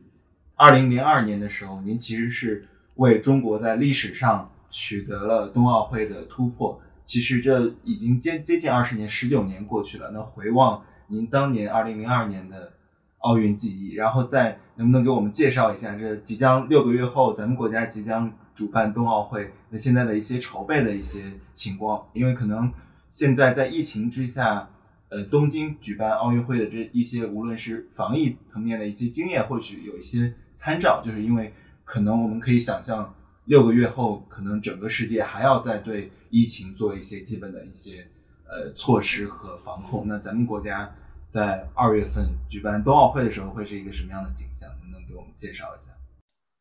[0.55, 6.81] 二零零二年的时候，您其实是为中国在历史上取得了冬奥会的突破。
[7.05, 10.09] 其实这已经接接近二十年，十九年过去了。
[10.11, 12.73] 那回望您当年二零零二年的
[13.19, 22.07] 奥运记忆，然后再能不能给我们介绍一下这即将六个月后咱们国家即将主办冬奥会，那现在的一些筹备的一些情况？
[22.13, 22.71] 因为可能
[23.09, 24.69] 现在在疫情之下，
[25.09, 33.13] 呃，东京举办奥运会的这一些无论是防疫层面的一些经验，或许有一些参照，就是因为可能我们可以想象。
[33.45, 38.07] 六个月后，可能整个世界还要再对疫情做一些基本的一些
[38.45, 40.07] 呃措施和防控。
[40.07, 40.95] 那咱们国家
[41.27, 44.69] 在二月份举办冬奥会的时候，会是一个什么样的景象？
[44.79, 45.91] 能不能给我们介绍一下？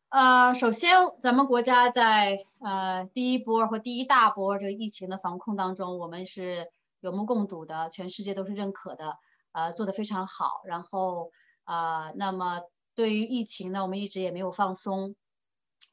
[0.09, 6.67] 呃，首先，咱们国家在呃第一波或第一大波这个疫情的防控当中，我们是
[6.99, 9.17] 有目共睹的，全世界都是认可的，
[9.53, 10.61] 呃，做得非常好。
[10.67, 11.31] 然后
[11.63, 12.61] 啊，那么
[12.93, 15.15] 对于疫情呢，我们一直也没有放松。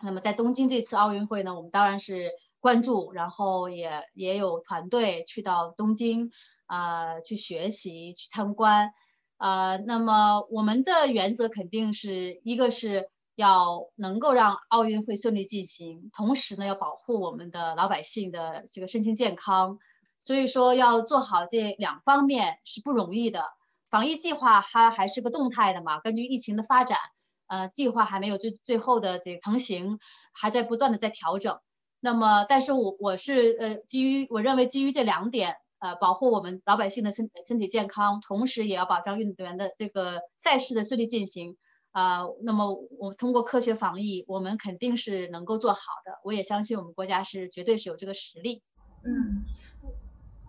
[0.02, 6.30] 那么在东京这次奥运会呢，我们当然是关注，然后也也有团队去到东京
[6.66, 8.92] 啊去学习、去参观
[9.36, 9.76] 啊。
[9.76, 19.78] 那么我们的原则肯定是一个是要能够让奥运会顺利进行，同时呢要保护我们的老百姓的这个身心健康。
[20.22, 23.42] 所以说要做好这两方面是不容易的。
[23.88, 26.98] 防疫计划它还是个动态的嘛，根据疫情的发展。
[27.50, 29.98] 呃，计划还没有最最后的这个成型，
[30.32, 31.58] 还在不断的在调整。
[31.98, 41.56] 那么，但是我我是呃，基于我认为基于这两点，呃，保护我们老百姓的身身体健康，同时也要保障运动员的这个赛事的顺利进行。
[41.90, 46.20] 啊，那么我通过科学防疫，我们肯定是能够做好的。
[46.22, 48.62] 我也相信我们国家是绝对是有这个实力。
[49.04, 49.42] 嗯。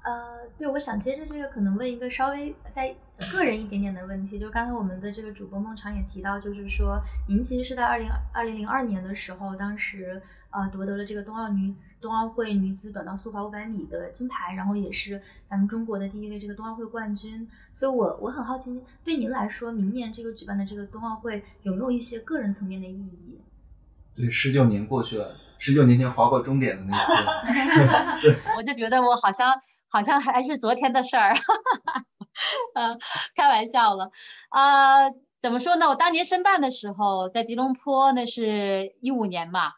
[0.03, 2.95] 呃，对，我想接着这个，可能问一个稍微在
[3.31, 17.47] 个人一点点的问题，就刚才我们的这个主播孟尝也提到，就是说您其实是在二零二零零二年的时候，当时呃夺得了这个冬奥女子冬奥会女子短道速滑五百米的金牌，然后也是咱们中国的第一位这个冬奥会冠军。
[17.77, 23.39] 所以我我很好奇，对您来说，明年这个举办的这个冬奥会有没有一些个人层面的意义？
[24.15, 29.53] 对，十九年过去了，十九年前划过终点的那一刻， 我就觉得我好像。
[29.91, 31.33] 好像还是昨天的事儿，
[32.75, 32.97] 呃，
[33.35, 34.09] 开玩笑了，
[34.49, 35.89] 呃，怎么说呢？
[35.89, 39.73] 我当年申办的时候在吉隆坡，那是一五年嘛，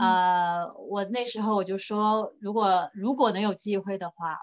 [0.00, 4.38] 呃，我那时候我就说，如果如果能有机会的话，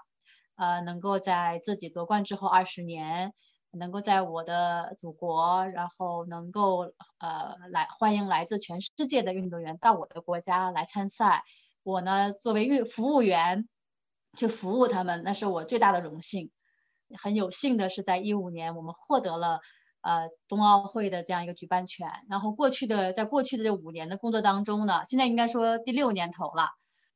[0.56, 3.32] 呃，能够在自己夺冠之后二十年，
[3.72, 11.42] 能够在我的祖国，然后能够呃来欢迎来自全世界的运动员到我的国家来参赛，
[11.82, 13.68] 我呢作为运服务员。
[14.36, 16.50] 去服务他们，那是我最大的荣幸。
[17.18, 19.60] 很有幸的是，在一五年，我们获得了
[20.02, 22.08] 呃冬奥会的这样一个举办权。
[22.28, 26.68] 然后过去的，在过去的这五年的工作当中呢，现在应该说第六年头了。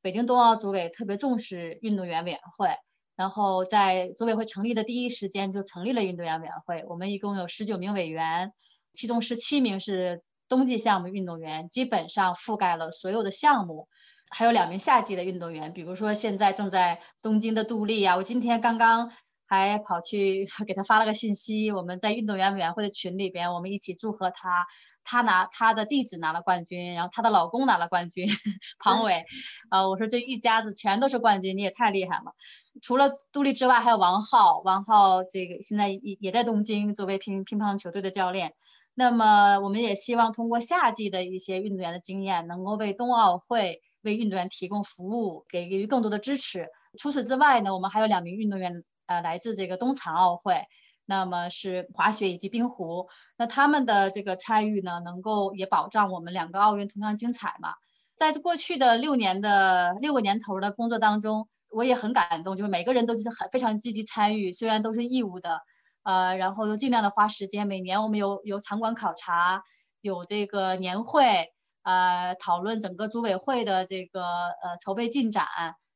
[0.03, 2.75] 北京冬奥组委特别重视运动员委员会，
[3.17, 6.85] 然后在组委会成立的第一时间就成立了运动员委员会。
[6.89, 8.53] 我们一共有十九名委员，
[8.93, 13.89] 其中十七名是冬季项目运动员，基本上覆盖了所有的项目。
[14.31, 19.11] 还有两名夏季的运动员，比如说现在正在东京的杜丽啊，我今天刚刚
[19.45, 24.65] 还跑去给他发了个信息，我们在运动员委员会的群里边，我们一起祝贺他，
[25.03, 28.29] 他拿他的弟子拿了冠军，然后她的老公拿了冠军，
[28.79, 29.25] 庞伟，
[29.69, 32.33] 啊，我说这一家子全都是冠军，你也太厉害了。
[32.81, 38.55] 除了杜丽之外，还有王浩，王浩这个现在也也在东京作为乒乒乓球队的教练。
[38.95, 43.83] 那么我们也希望通过夏季的一些运动员的经验，能够为冬奥会。
[44.03, 46.69] 为运动员提供服务，给予更多的支持。
[46.99, 50.65] 除此之外呢，我们还有两名运动员，呃，来自这个冬残奥会，
[51.07, 53.09] 那么是滑雪以及冰壶。
[53.37, 57.75] 那他们的这个参与呢，能够也保障我们两个奥运同样精彩嘛。
[58.17, 65.61] 在过去的六年的六个年头的工作当中，我也很感动，就是每个人都是很非常积极参与，虽然都是义务的，
[66.03, 67.67] 呃，然后都尽量的花时间。
[67.67, 69.63] 每年我们有有场馆考察，
[70.01, 71.53] 有这个年会。
[71.83, 75.47] 呃，讨论整个组委会的这个呃筹备进展，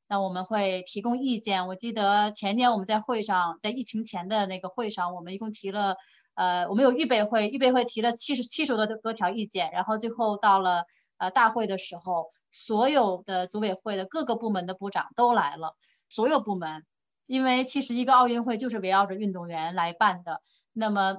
[0.08, 1.66] 那我们会提供意见。
[1.68, 5.96] 我记得前年我们在会上，在疫情前的那个会上，我们一共提了，
[6.34, 10.84] 呃，我们有预备会，预备会提了七十七十多多条意见，然后最后到了
[11.18, 15.76] 呃大会的时候，所有的组委会的各个部门的部长都来了，
[16.08, 16.84] 所有部门，
[17.26, 20.40] 因为其实一个奥运会就是围绕着运动员来办的，
[20.72, 21.18] 那么。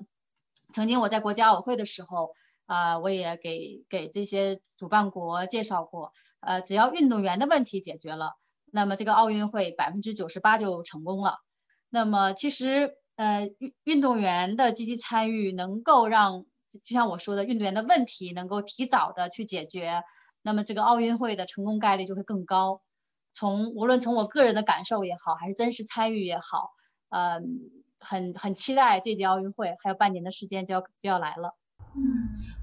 [0.73, 2.31] 曾经我在国际奥委会的时候，
[2.65, 8.33] 啊，我也给给这些主办国介绍过，呃，只要运动员的问题解决了，
[8.71, 11.37] 那么这个奥运会百分之九十八就成功了。
[11.89, 20.03] 那么其实，呃，运运动员的积极参与，能够让就像我说的，运动员的问题能够提早的去解决，
[20.41, 22.81] 那么这个奥运会的成功概率就会更高。
[23.33, 26.71] 从无论从我个人的感受也好，还是真实参与也好，
[27.09, 27.43] 嗯，
[27.99, 31.55] 很很期待这届奥运会，还有半年的时间就要就要来了。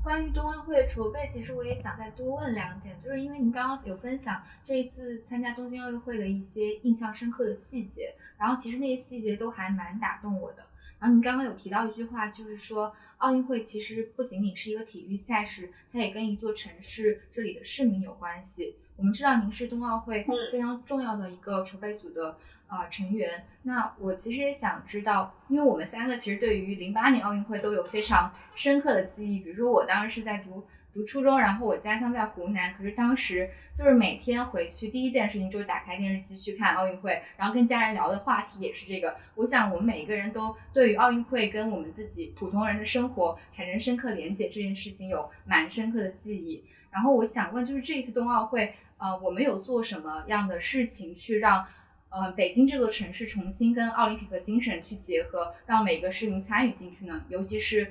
[0.03, 10.64] 嗯，关于冬奥会的筹备，其实我也想再多问两点，就是因为您刚刚有分享这一次参加东京奥运会的一些印象深刻的细节，然后其实那些细节都还蛮打动我的。
[10.98, 18.76] 然后您刚刚有提到一句话，就是说奥运会其实不仅仅是一个体育赛事，它也跟一座城市这里的市民有关系。
[18.96, 22.36] 我们知道您是冬奥会非常重要的一个筹备组的
[22.73, 30.64] 啊成员，那我其实也想知道，因为我们三个其实对于零八年奥运会都有非常深刻的记忆，比如说我当时是在读
[30.95, 39.18] 读初中，然后我家乡在湖南，可是当时就是每天回去第一件事情就是打开电视机去看奥运会，然后跟家人聊的话题也是这个。
[39.35, 46.64] 我想我们每一个人都对于奥运会跟我们自己普通人的生活产生深刻连接这件事情有蛮深刻的记忆。
[46.91, 51.64] 然后我想问，就是这一次冬奥会，呃，我们有做什么样的事情去让，
[52.13, 57.25] 呃，北京这座城市重新跟奥林匹克精神去结合，让每个市民参与进去呢？
[57.31, 57.91] 尤其是，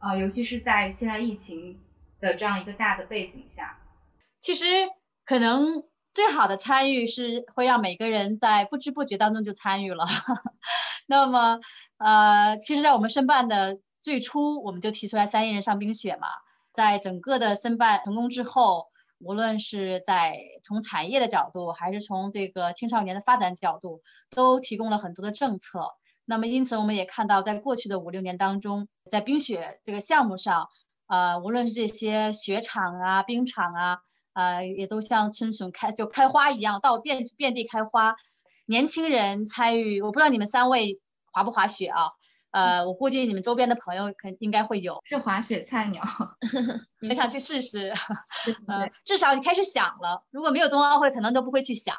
[0.00, 1.78] 呃，尤其是在现在疫情
[2.20, 3.78] 的这样一个大的背景下，
[4.40, 4.64] 其实
[5.24, 10.04] 可能最好的参与是会让每个人在不知不觉当中就参与了。
[11.06, 11.60] 那么，
[11.98, 16.26] 呃，其实，在我们申办的最初，我们就提出来三亿人上冰雪嘛。
[16.72, 18.89] 在整个的申办成功之后，
[19.20, 24.00] 无论是在从产业的角度，还是从这个青少年的发展角度，
[24.30, 25.92] 都提供了很多的政策。
[26.24, 30.68] 那么，因此我们也看到，在过去的五六年当中，在冰雪这个项目上，
[31.06, 33.98] 呃，无论是这些雪场啊、冰场啊，
[34.32, 38.14] 呃，也都像春笋开就开花一样，到遍遍地开花。
[38.66, 41.00] 年轻人参与，我不知道你们三位
[41.32, 42.10] 滑不滑雪啊？
[42.52, 46.02] 呃，我估计你们周边的朋友肯应该会有是滑雪菜鸟，
[47.00, 47.92] 很想去试试。
[48.66, 51.96] 呃，至少你开始想了，如果没有冬奥会，可能都不会去想。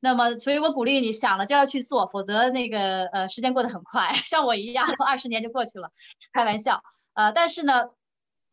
[0.00, 5.90] 那么，所以我鼓励你想了就要去做，否则那个呃时间过得很快， 像我一样，二十年就过去了。
[6.32, 6.82] 开玩笑。
[7.14, 7.84] 呃，但是呢，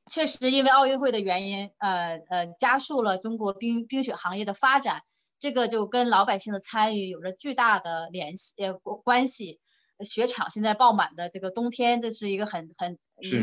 [0.09, 5.01] 确实因为奥运会的原因，呃呃，加速了中国冰冰雪行业的发展，
[5.39, 9.59] 这个就跟老百姓的参与有着巨大的联系呃关系。
[10.03, 12.97] 雪场现在爆满的这个冬天，这是一个很很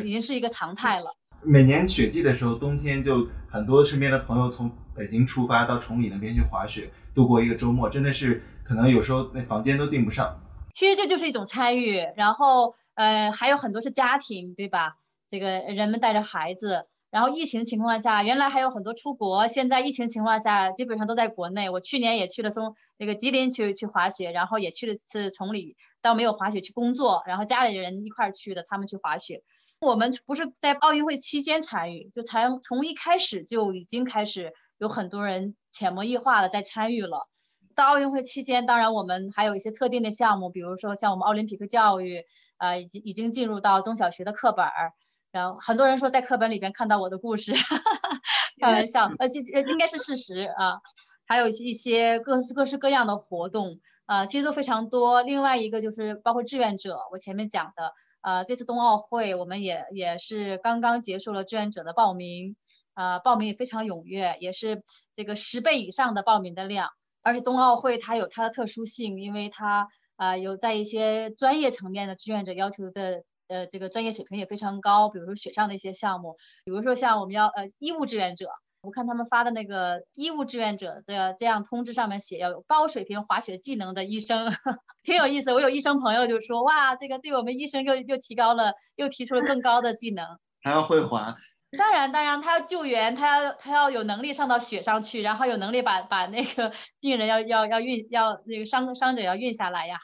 [0.04, 1.16] 已经是一个常态了。
[1.42, 10.40] 每年雪季的时候，冬天就很多身边的朋友从北京出发到崇礼那边去滑雪，度过一个周末，真的是可能有时候那房间都订不上。
[10.72, 14.96] 其实这就是一种参与，然后呃还有很多是家庭，对吧？
[15.28, 16.84] 这个人们带着孩子。
[17.10, 21.70] 然后疫情情况下，原来还有很多出国，现在疫情情况下，基本上都在国内。
[21.70, 29.42] 我去年也去了松那个吉林去去滑雪，然后也去了次崇礼，倒没有滑雪去工作，然后家里人一块儿去的，他们去滑雪。
[29.80, 37.26] 我们不是在奥运会期间参与，就才从一开始就已经开始有很多人潜移默化的在参与了。
[37.74, 42.24] 到奥运会期间，当然我们还有一些特定的项目，比如说像我们奥林匹克教育，
[42.58, 44.92] 呃，已经已经进入到中小学的课本儿。
[45.30, 47.52] 然后很多人说在课本里边看到我的故事，
[48.60, 50.80] 开玩笑，呃，呃，应该是事实啊。
[51.26, 55.20] 还有一些各式各式各样的活动，呃，其实都非常多。
[55.22, 62.56] 另外一个就是包括志愿者，我前面讲的，呃，这次冬奥会我们也也是刚刚结束了志愿者的报名，
[62.94, 64.82] 呃，报名也非常踊跃，也是
[65.14, 66.88] 这个十倍以上的报名的量。
[67.22, 73.24] 而且冬奥会它有它的特殊性，因为它啊有在一些专业层面的志愿者要求的。
[73.48, 78.46] 呃，这个专业水平也非常高，比如说雪上的一些项目，比如说像我们要呃医务志愿者，
[78.80, 84.50] 我看他们发的那个医务志愿者的这样通知上面写要有高水平滑雪技能的医生，
[85.02, 85.52] 挺有意思。
[85.52, 90.24] 我有医生朋友就说，哇，这个对我们医生又又提高了，又提出了更高的技能，
[90.62, 91.34] 还要会滑。
[91.76, 99.96] 当然，当然，他要救援，他要他要有能力上到雪上去，然后有能力把把那个病人要要要运要那个伤伤者要运下来呀。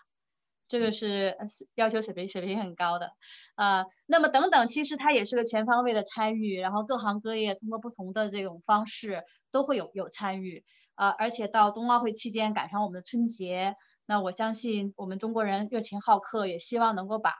[0.74, 1.36] 这个是
[1.76, 3.12] 要求水平水平很高的，
[3.54, 9.22] 呃，那么等等，其实它也是个全方位的参与，然后各行各业通过不同的这种方式
[9.52, 10.64] 都会有有参与，
[10.96, 17.34] 呃，而且到冬奥会期间赶上我们的春节，那我相信我们中国人热情好客，也希望能够把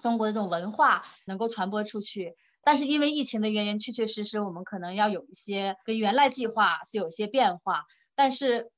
[0.00, 2.36] 中国的这种文化能够传播出去。
[2.62, 7.82] 但是因为疫情的原因，确确实实我们可能要有一些跟原来计划是有些变化，
[8.14, 8.70] 但是。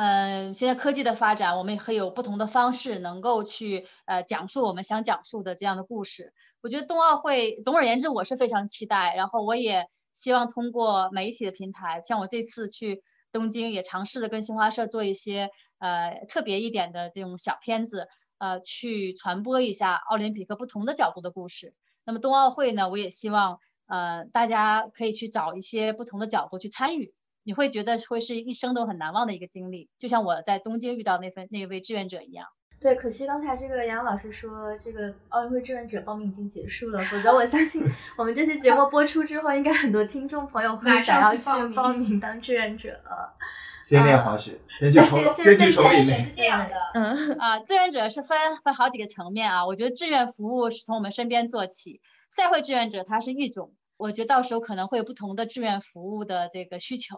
[0.00, 6.32] 嗯，现在科技的发展，我们也可以有不同的方式，能够去呃讲述我们想讲述的这样的故事。
[6.60, 9.16] 我觉得冬奥会，总而言之，我是非常期待。
[9.16, 18.06] 然后我也希望通过媒体的平台，像我这次去东京，也尝试着跟新华社做一些呃特别一点的这种小片子，
[18.38, 21.74] 呃，去传播一下奥林匹克不同的角度的故事。
[22.04, 27.12] 那么冬奥会呢，我也希望呃大家可以去找一些不同的角度去参与。
[27.44, 32.46] 你会觉得会是一生都很难忘的一个经历，就像我在东京遇到那份那位志愿者一样。
[32.80, 37.82] 对，可惜刚才这个杨老师说，这个奥运会志愿者报名已经结束了，否则我相信
[38.16, 43.00] 我们这期节目播出之后，应该很多听众朋友会想要去报名当志愿者。
[43.84, 49.64] 先练滑雪，先去先先去崇礼是这样的，嗯啊，志愿者是分分好几个层面啊。
[49.64, 53.72] 我觉得志愿服务是从我们身边做起，赛会志愿者它是一种。
[53.98, 57.16] 我觉得到时候可能会有不同的志愿服务的这个需求，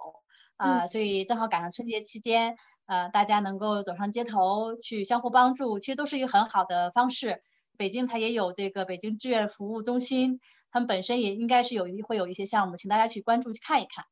[0.56, 2.56] 啊，所以正好赶上春节期间，
[2.86, 7.42] 呃，大家能够走上街头去相互帮助，其实都是一个很好的方式。
[7.76, 14.04] 北京它也有这个北京志愿服务中心，他们本身也应该是有一会有一些项目，请大家去关注去看一看。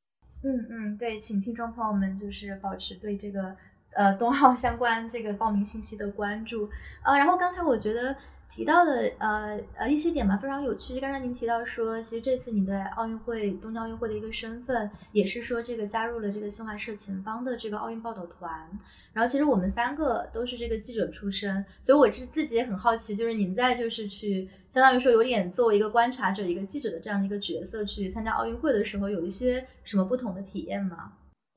[0.44, 3.56] 嗯嗯，对，请听众朋友们就是保持对这个
[3.94, 6.68] 呃冬奥相关这个报名信息的关注，
[7.02, 8.14] 呃，然后刚才我觉得。
[8.50, 10.98] 提到的呃呃一些点吧，非常有趣。
[10.98, 18.68] 刚才您提到说，其实这次你的奥运会东京奥运会的一个身份，也是说这个加入了这个新华社前方的这个奥运报道团。
[19.12, 31.12] 然后其实我们三个都是这个记者出身，所以我自自己也很好奇，就是您在就是去相当于说有点作为一个观察者、一个记者的这样的一个角色去参加奥运会的时候，有一些什么不同的体验吗？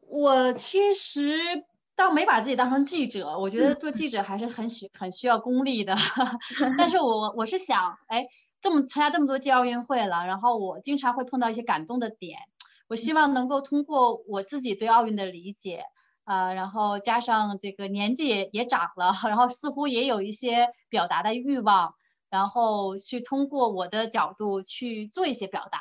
[0.07, 1.63] 我其实。
[2.01, 5.95] 倒没把自己当成记者，我觉得做记者还是很需很需要功力的。
[6.77, 8.25] 但是 我我是想，哎，
[8.59, 12.39] 这么参加这么多届奥运会了，然后我经常会碰到一些感动的点。
[12.87, 15.83] 我希望能够通过我自己对奥运的理解，
[16.25, 21.95] 呃，然后加上这个年纪也也长了，然后似乎也有一些表达的欲望，
[22.29, 25.79] 然后去通过我的角度去做一些表达。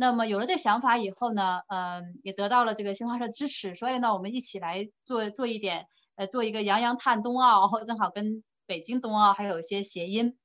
[0.00, 5.86] 那么有了这个想法以后呢，嗯，也得到了这个新华社支持，所以呢，我们一起来做做一点，
[6.16, 10.38] 呃，做一个洋洋探冬奥， 正好跟北京冬奥还有一些谐音，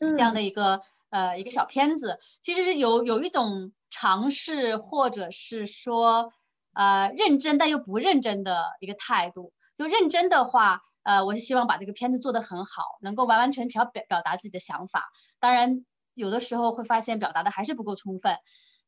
[0.00, 0.80] 这样的一个
[1.10, 6.32] 呃一个小片子，其实是有有一种尝试，或者是说
[6.72, 9.52] 呃认真但又不认真的一个态度。
[9.76, 15.12] 就认真的话，呃，我是希望把这个片子做得很好，能够完完全全表表达自己的想法。
[15.38, 18.36] 当然，有的时候会发现表达的还是不够充分。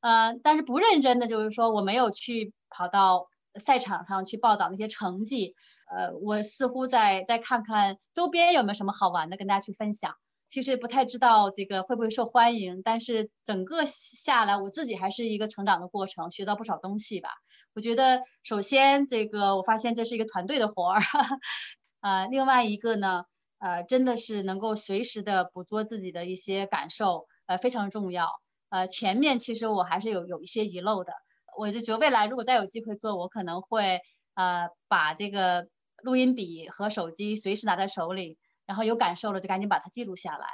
[0.00, 5.54] 呃，但是不认真的就是说，我没有去跑到赛场上去报道那些成绩。
[5.90, 10.14] 呃，我似乎在再看看周边有没有什么好玩的跟大家去分享。
[10.46, 17.30] 其实不太知道这个会不会受欢迎，但是整个下来我自己还是一个成长的过程，学到不少东西吧。
[17.74, 21.00] 我觉得首先这个我发现这是一个团队的活儿，
[22.02, 23.24] 呃，另外一个呢，
[23.60, 28.28] 呃，真的是能够随时的捕捉自己的一些感受，呃，非常重要。
[28.70, 31.12] 呃，前面其实我还是有有一些遗漏的，
[31.58, 34.00] 我就觉得未来如果再有机会做，我可能会
[34.34, 35.66] 呃把这个
[36.04, 40.46] 录音笔和手机随时拿在手里，然后有感受了就赶紧把它记录下来。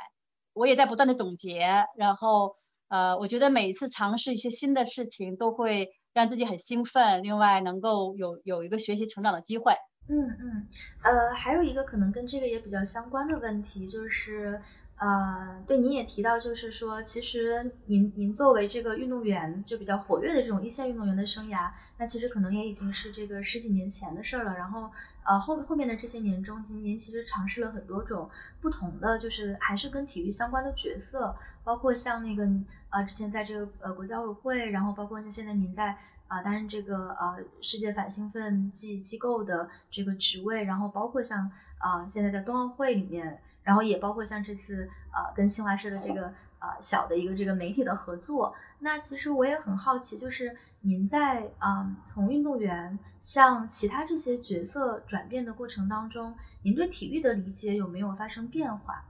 [0.54, 2.56] 我也在不断的总结，然后
[2.88, 9.74] 呃，我觉得每一次尝试一些新的事情都会让自己很兴奋，另外能够有有一个学习成长的机会。
[10.08, 10.68] 嗯嗯，
[11.02, 14.62] 呃，还有一个可能跟这个也比较相关的问题就是。
[14.99, 24.55] 呃，对，您也提到，就是说，其实您您作为这个运动员，就比较活跃的这种一线运动员的生涯，那其实可能也已经是这个十几年前的事儿了。
[24.55, 24.90] 然后，
[25.26, 28.30] 呃，后后面的这些年中，您您其实尝试了很多种
[28.62, 32.49] 不同的，就是还是跟体育相关的角色，包括像那个
[32.88, 35.94] 呃，之前在这个呃国际奥委会，然后包括像现在您在
[36.26, 43.42] 啊担任这个呃世界反兴奋剂机构的这个职位，然后包括像啊现在在冬奥会里面。
[43.66, 46.28] 然后也包括像这次呃跟新华社的这个
[46.60, 59.04] 呃小的一个这个媒体的合作，那其实我也很好奇，就是您在嗯从运动员向其他这些角色转变的过程当中，您对体育的理解有没有发生变化？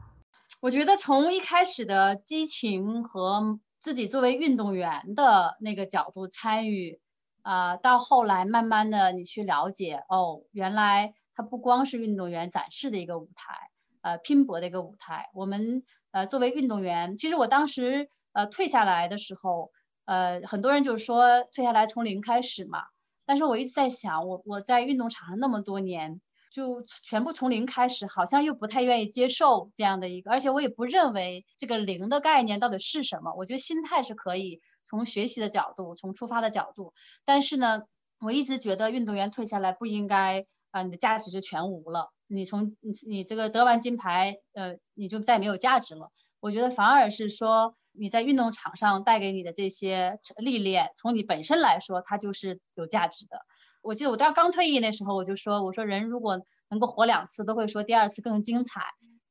[0.62, 6.98] 我觉得从一开始的激情和自己作为运动员的那个角度参与，
[7.42, 13.70] 啊，到后来慢慢的你去了解，哦，原来它不光是运动员展示的一个舞台。
[14.06, 15.28] 呃，拼搏的一个舞台。
[15.34, 15.82] 我们
[16.12, 19.72] 呃，作为运动员，其实我当时呃退下来的时候，
[20.04, 22.84] 呃，很多人就是说退下来从零开始嘛。
[23.24, 26.20] 但是我一直在想，我我在运动场上那么多年，
[26.52, 33.34] 就全部从零开始，好像又不太愿意接受这样的一个，而且我也不认为这个零的概念到底是什么。
[33.34, 36.94] 我觉得心态是可以从学习的角度，从出发的角度，
[37.24, 37.82] 但是呢，
[38.20, 42.12] 我一直觉得运动员退下来不应该啊，你的价值就全无了。
[42.26, 46.10] 你从你你这个得完金牌，呃，你就再没有价值了。
[46.40, 53.40] 我觉得反而是说你在运动场上带给你的这些历练，从你本身来说，它就是有价值的。
[53.82, 58.82] 我记得我到刚退役那时候，我就说，我说人如果能够活两次，都会说第二次更精彩。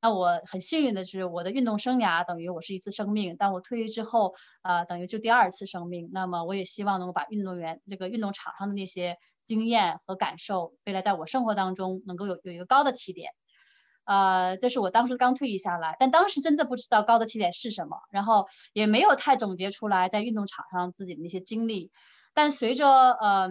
[0.05, 6.11] 那我很幸运的是，我的运动生涯等于我是一次生命，但我退役之后，呃，等于就第二次生命。
[6.13, 13.31] 那么我也希望能够把运动员这个运动场上的那些经验和感受，未来在我生活当中能够有有一个高的起点。
[14.03, 21.89] 呃，这是我当时刚退役下来，但当时真的不知道高的起点是什么，然后也没有太总结出来在运动场上自己的那些经历。
[22.35, 23.49] 但随着呃。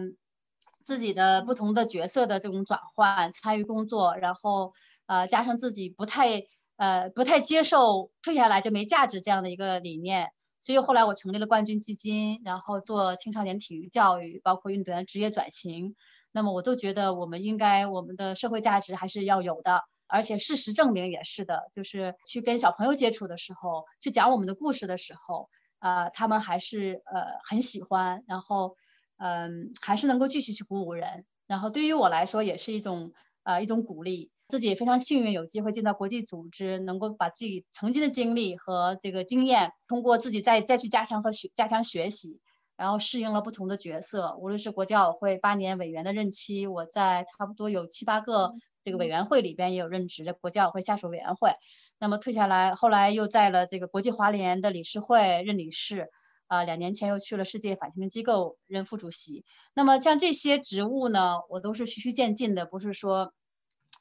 [0.85, 4.71] 自己的不同的角色的这种转换，参与工作，然后
[5.07, 6.43] 呃加上自己不太
[6.77, 10.29] 呃不太接受退下来就没价值这样的一个理念，
[10.61, 15.95] 所以后来我成立了冠军基金，然后做青少年体育教育，包括运动员职业转型。
[16.31, 25.49] 那么我都觉得我们应该我们的社会价值还是要有的，而且事实证明也是的，就是去跟小朋友接触的时候，去讲我们的故事的时候，
[25.79, 28.75] 呃他们还是呃很喜欢，然后。
[29.17, 34.29] 嗯，还是能够继续去鼓舞人，然后对于我来说也是一种呃一种鼓励。
[34.47, 42.39] 自己也非常幸运有机会进到国际组织，能够把自己曾经的经历和这个经验，通过自己再再去加强和学加强学习，
[42.77, 44.35] 然后适应了不同的角色。
[44.39, 48.51] 无论是国际奥委会八年委员的任期，我在差不多有七八个
[48.83, 51.51] 这个委员会里边也有任职，的国际奥委会下属委员会。
[51.99, 56.09] 那么退下来，后来又在了这个国际华联的理事会任理事。
[56.47, 59.43] 啊，两年前又去了世界反清机构任副主席。
[59.73, 63.33] 那么像这些职务呢，我都是循序渐进的，不是说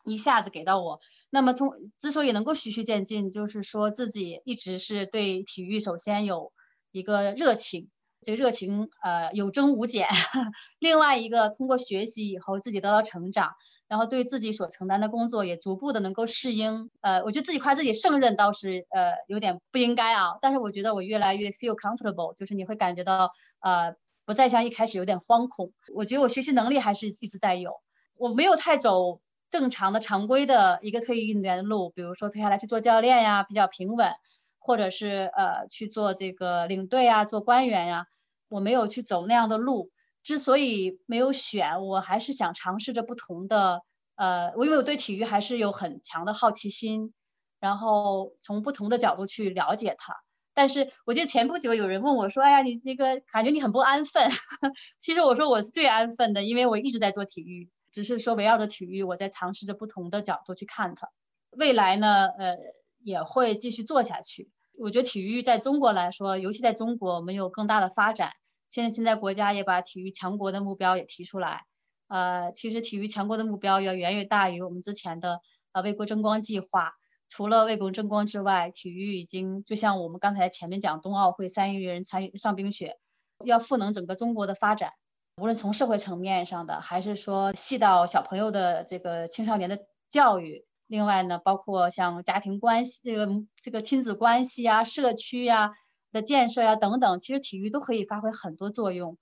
[0.04, 1.00] 一下子给到我。
[1.30, 6.52] 那么通之所以能够循序渐进，就是说自己一直是对体育首先有
[6.92, 7.88] 一个热情，
[8.22, 10.06] 这个热情呃有增无减。
[10.78, 13.52] 另外一个通过学习以后，自己得到成长。
[13.86, 23.30] 然后对自己所承担的工作也逐步的能够适应，呃，我觉得自己夸自己胜任倒是呃有点不应该啊，但是我觉得我越来越 feel comfortable，就是你会感觉到
[23.60, 23.94] 呃
[24.24, 25.70] 不再像一开始有点惶恐。
[25.94, 27.72] 我觉得我学习能力还是一直在有，
[28.16, 29.20] 我没有太走
[29.54, 34.10] 正常的常规的一个退役运动员的路，比如说退下来去做教练呀，比较平稳，
[34.58, 38.06] 或者是呃去做这个领队啊，做官员呀，
[38.48, 39.92] 我没有去走那样的路。
[40.24, 43.82] 之所以没有选，我还是想尝试着不同的，
[44.16, 47.14] 呃，我因为我对体育还是有很强的好奇心，
[47.60, 50.16] 然后从不同的角度去了解它。
[50.52, 54.28] 但是我记得前不久有人问我说：“哎呀，你那个感觉你很不安分。”
[54.98, 61.08] 其实我说我是最安分的，因为我一直在做体育，只是说围绕着体育，我在尝试着不同的角度去看它。
[61.52, 62.56] 未来呢，呃，
[62.98, 64.50] 也会继续做下去。
[64.76, 68.32] 我觉得体育在中国来说，尤其在中国，我们有更大的发展。
[68.68, 71.60] 现在，现在国家也把体育强国的目标也提出来，
[72.08, 75.40] 呃，其实体育强国的目标要远远大于我们之前的
[75.70, 76.94] 呃为国争光计划。
[77.28, 82.98] 除了为国争光之外，体育已经就像我们刚才前面讲，冬奥会三亿人参与上冰雪，
[83.44, 84.92] 要赋能整个中国的发展，
[85.36, 89.78] 无论从社会层面上的，还是说细到小朋友的这个青少年的
[90.08, 90.64] 教育。
[90.86, 93.28] 另外呢，包括像家庭关系这个
[93.60, 95.72] 这个亲子关系啊，社区呀。
[96.12, 99.18] 的建设呀，等等，其实体育都可以发挥很多作用。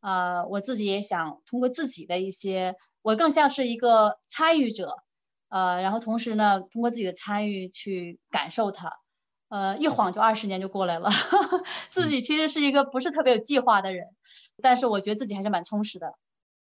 [0.00, 4.96] 啊，我自己也想通过自己的一些，我更像是一个参与者，
[5.50, 8.92] 呃，然后同时呢，通过自己的参与去感受它。
[9.50, 11.10] 呃，一晃就二十年就过来了，
[11.90, 14.08] 自己其实是一个不是特别有计划的人，
[14.62, 16.14] 但是我觉得自己还是蛮充实的。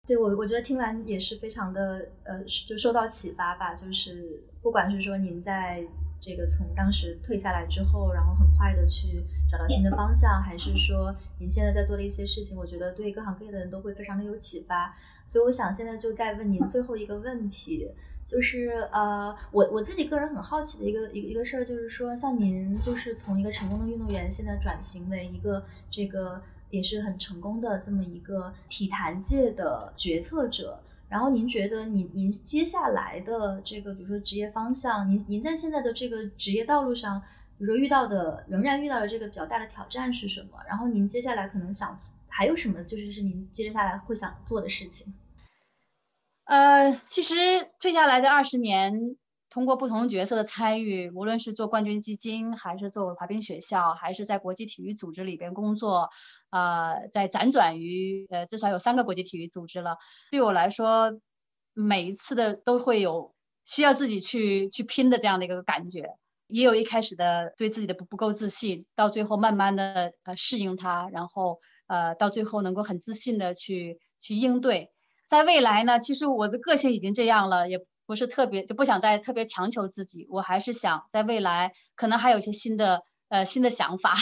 [0.07, 3.73] 对我，我觉得听完也是非常的，呃，就受到启发吧。
[3.75, 5.83] 就是不管是说您在。
[6.21, 14.93] 这个从当时退下来之后，然后很快的去找到新的方向，还是说您现在在做的一些事情，我觉得对各行各业的人都会非常的有启发。
[15.29, 17.89] 所以我想现在就再问您最后一个问题，
[18.27, 30.81] 就是呃，我我自己个人很好奇的一个一一个事儿，就是说像您就是从一个成功的运动员，现在转型为一个这个也是很成功的这么一个体坛界的决策者。
[31.07, 37.19] 然后您觉得，您您接下来的这个，比如说职业方向，您您在现在的这个职业道路上，
[37.57, 40.59] 比如说遇到的，仍然遇到的这个比较大的挑战是什么？
[40.67, 45.11] 然后您接下来可能想还有什么，就是是您接下来会想做的事情？
[46.45, 47.35] 呃，其实
[47.79, 49.17] 退下来这二十年。
[49.49, 56.09] 通过不同角色的参与，无论是做冠军基金，还是做滑冰学校，还是在国际体育组织里边工作，
[56.51, 59.97] 呃，在辗转于呃至少有三个国际体育组织了。
[60.29, 61.19] 对我来说，
[61.73, 63.33] 每一次的都会有
[63.65, 66.15] 需要自己去去拼的这样的一个感觉，
[66.47, 74.91] 也有一开始的对自己的不不够自信，到最后慢慢的呃适应它，然后呃到最后能够很自信的去去应对。
[75.27, 77.79] 在未来呢，其实我的个性已经这样了，也
[78.09, 84.15] 不是特别就不想再特别强求自己，我还是想在未来可能还有一些新的呃新的想法，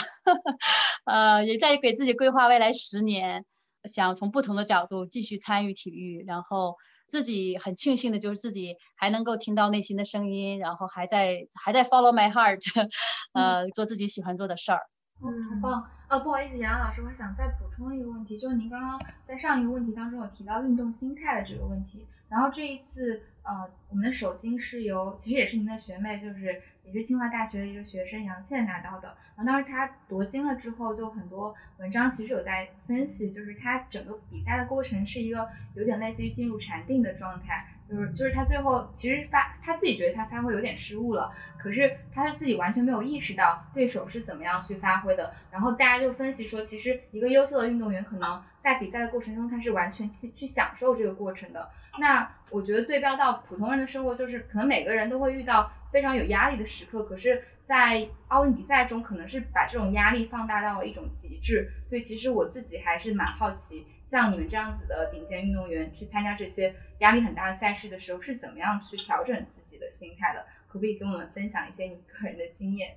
[1.07, 3.45] 呃，也在给自己规划未来十年，
[3.85, 6.75] 想从不同的角度继续参与体育，然后。
[7.09, 12.59] 自己很庆幸的就是自己还能够听到内心的声音，然后还在还在 follow my heart，
[13.31, 14.81] 呃，做自己喜欢做的事儿。
[15.23, 15.89] 嗯，很棒。
[16.09, 29.15] 呃，不好意思，杨老师，我想再补充一个问题，就是您刚刚在上一个问题当中有提到运动心态的这个问题，然后这一次，呃，我们的首金是由其实也是您的学妹，就是也是清华大学的一个学生杨倩拿到的。
[29.37, 37.65] 然后当时她夺金了之后，就很多文章其实有在分析，就是她整个比赛的过程是一个有点类似于进入禅定的状态。
[37.89, 45.33] 就是就是他最后其实发他自己觉得他发挥有点失误了，可是他自己完全没有意识到对手是怎么样去发挥的。
[45.49, 51.69] 然后大家就分析说，其实一个优秀的运动员可能在比赛的过程中他是完全去去享受这个过程的。
[51.99, 57.41] 那我觉得对标到普通人的生活，就是可能每个人都会遇到非常有压力的时刻，可是。
[57.67, 70.45] 在奥运比赛中，可能是把这种压力放大到了一种极致，所以其实我自己还是蛮好奇，像你们这样子的顶尖运动员去参加这些压力很大的赛事的时候，是怎么样去调整自己的心态的？
[70.69, 72.95] 可不可以跟我们分享一些你个人的经验？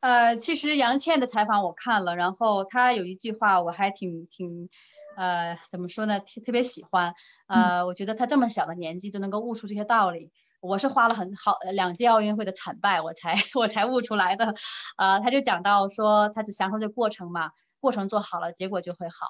[0.00, 4.68] 呃，其实杨倩的采访我看了，然后她有一句话我还挺挺，
[5.16, 6.20] 呃，怎么说呢？
[6.20, 7.14] 特特别喜欢，
[7.46, 10.30] 呃，我觉得他这么小的年纪就能够悟出这些道理。
[10.60, 14.54] 我是花了很好两届奥运会的惨败，我才 我才悟出来的。
[14.96, 17.50] 呃，他就讲到说，他只享受这过程嘛，
[17.80, 19.26] 过程做好了，结果就会好。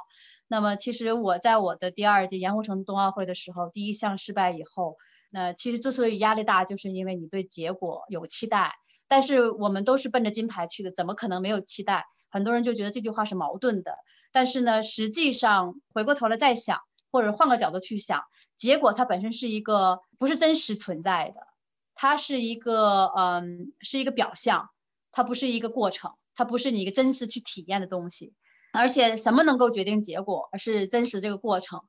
[0.46, 4.96] 那么其实我在我的第二届盐湖城冬奥会的时候，第一项失败以后，
[5.30, 8.74] 那其实之所以压力大，就是因为你对结果有期待。
[9.08, 12.04] 但是我们都是奔着金牌去的，怎么可能没有期待？
[12.30, 13.94] 很多人就觉得这句话是矛盾的。
[14.32, 16.80] 但是呢，实际上回过头来再想。
[17.14, 18.22] 或者换个角度去想，
[18.56, 21.46] 结果它本身是一个不是真实存在的，
[21.94, 24.70] 它是一个嗯，是一个表象，
[25.10, 28.32] 它不是一个过程，它不是你一个真实去体验的东西。
[28.72, 31.82] 而且什么能够决定结果，而是真实这个过程。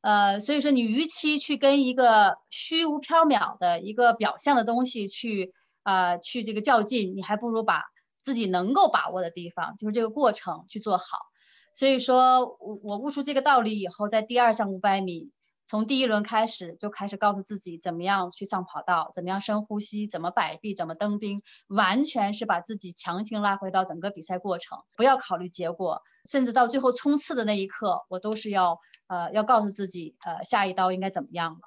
[0.00, 7.82] 呃，所以说你与其去跟一个虚无缥缈的一个表象的东西去呃去这个较劲，你还不如把
[8.20, 11.04] 自己能够把握的地方，就是这个过程去做好。
[11.78, 15.30] 所以说，我我悟出这个道理以后，在第二项五百米，
[15.64, 31.60] 从第一轮开始就开始告诉自己怎么样去上跑道，怎么样深呼吸，怎么摆臂，怎么蹬冰，完全是把自己强行拉回到整个比赛过程，不要考虑结果，甚至到最后冲刺的那一刻，我都是要呃要告诉自己，呃下一刀应该怎么样了。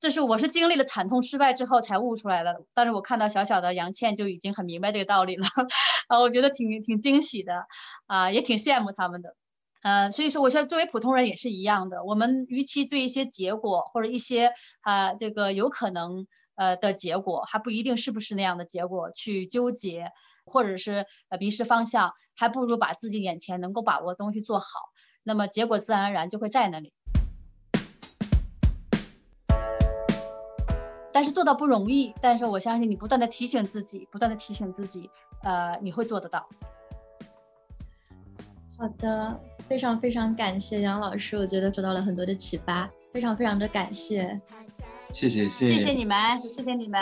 [0.00, 2.64] 这是我是经历了惨痛失败之后才悟出来的。
[2.74, 5.46] 但是我看到小小的杨倩就已经很明白这个道理了，
[6.08, 7.60] 啊，我觉得挺挺惊喜的，
[8.08, 9.36] 啊，也挺羡慕他们的。
[9.82, 12.04] 呃，所以说，我觉得作为普通人也是一样的。
[12.04, 20.12] 我们与其对一些结果或者一些啊这个有可能呃的结果，还不一定是不是那样的结果去纠结，
[20.46, 24.66] 或者是呃迷失方向，还不如把自己眼前能够把握的东西做好，
[25.24, 26.92] 那么结果自然而然就会在那里。
[31.12, 35.10] 但是做到不容易，但是我相信你不断的提醒自己，不断的提醒自己，
[35.42, 36.48] 呃，你会做得到。
[38.82, 39.40] 好的。
[39.68, 44.38] 非常非常感谢杨老师，我觉得受到了很多的启发，非常非常的感谢，
[45.14, 46.18] 谢谢谢谢你们，
[46.48, 47.00] 谢谢你们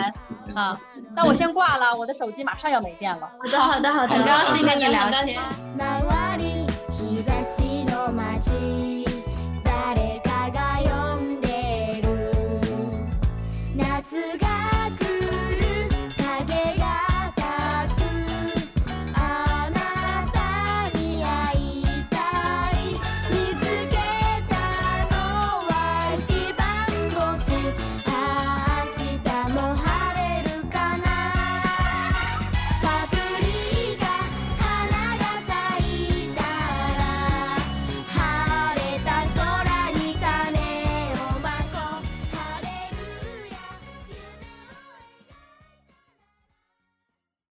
[0.54, 0.78] 啊！
[1.16, 3.22] 那我先挂了，我的手机马上要没电了。
[3.22, 6.19] 好的好的好的，很高兴跟你聊天。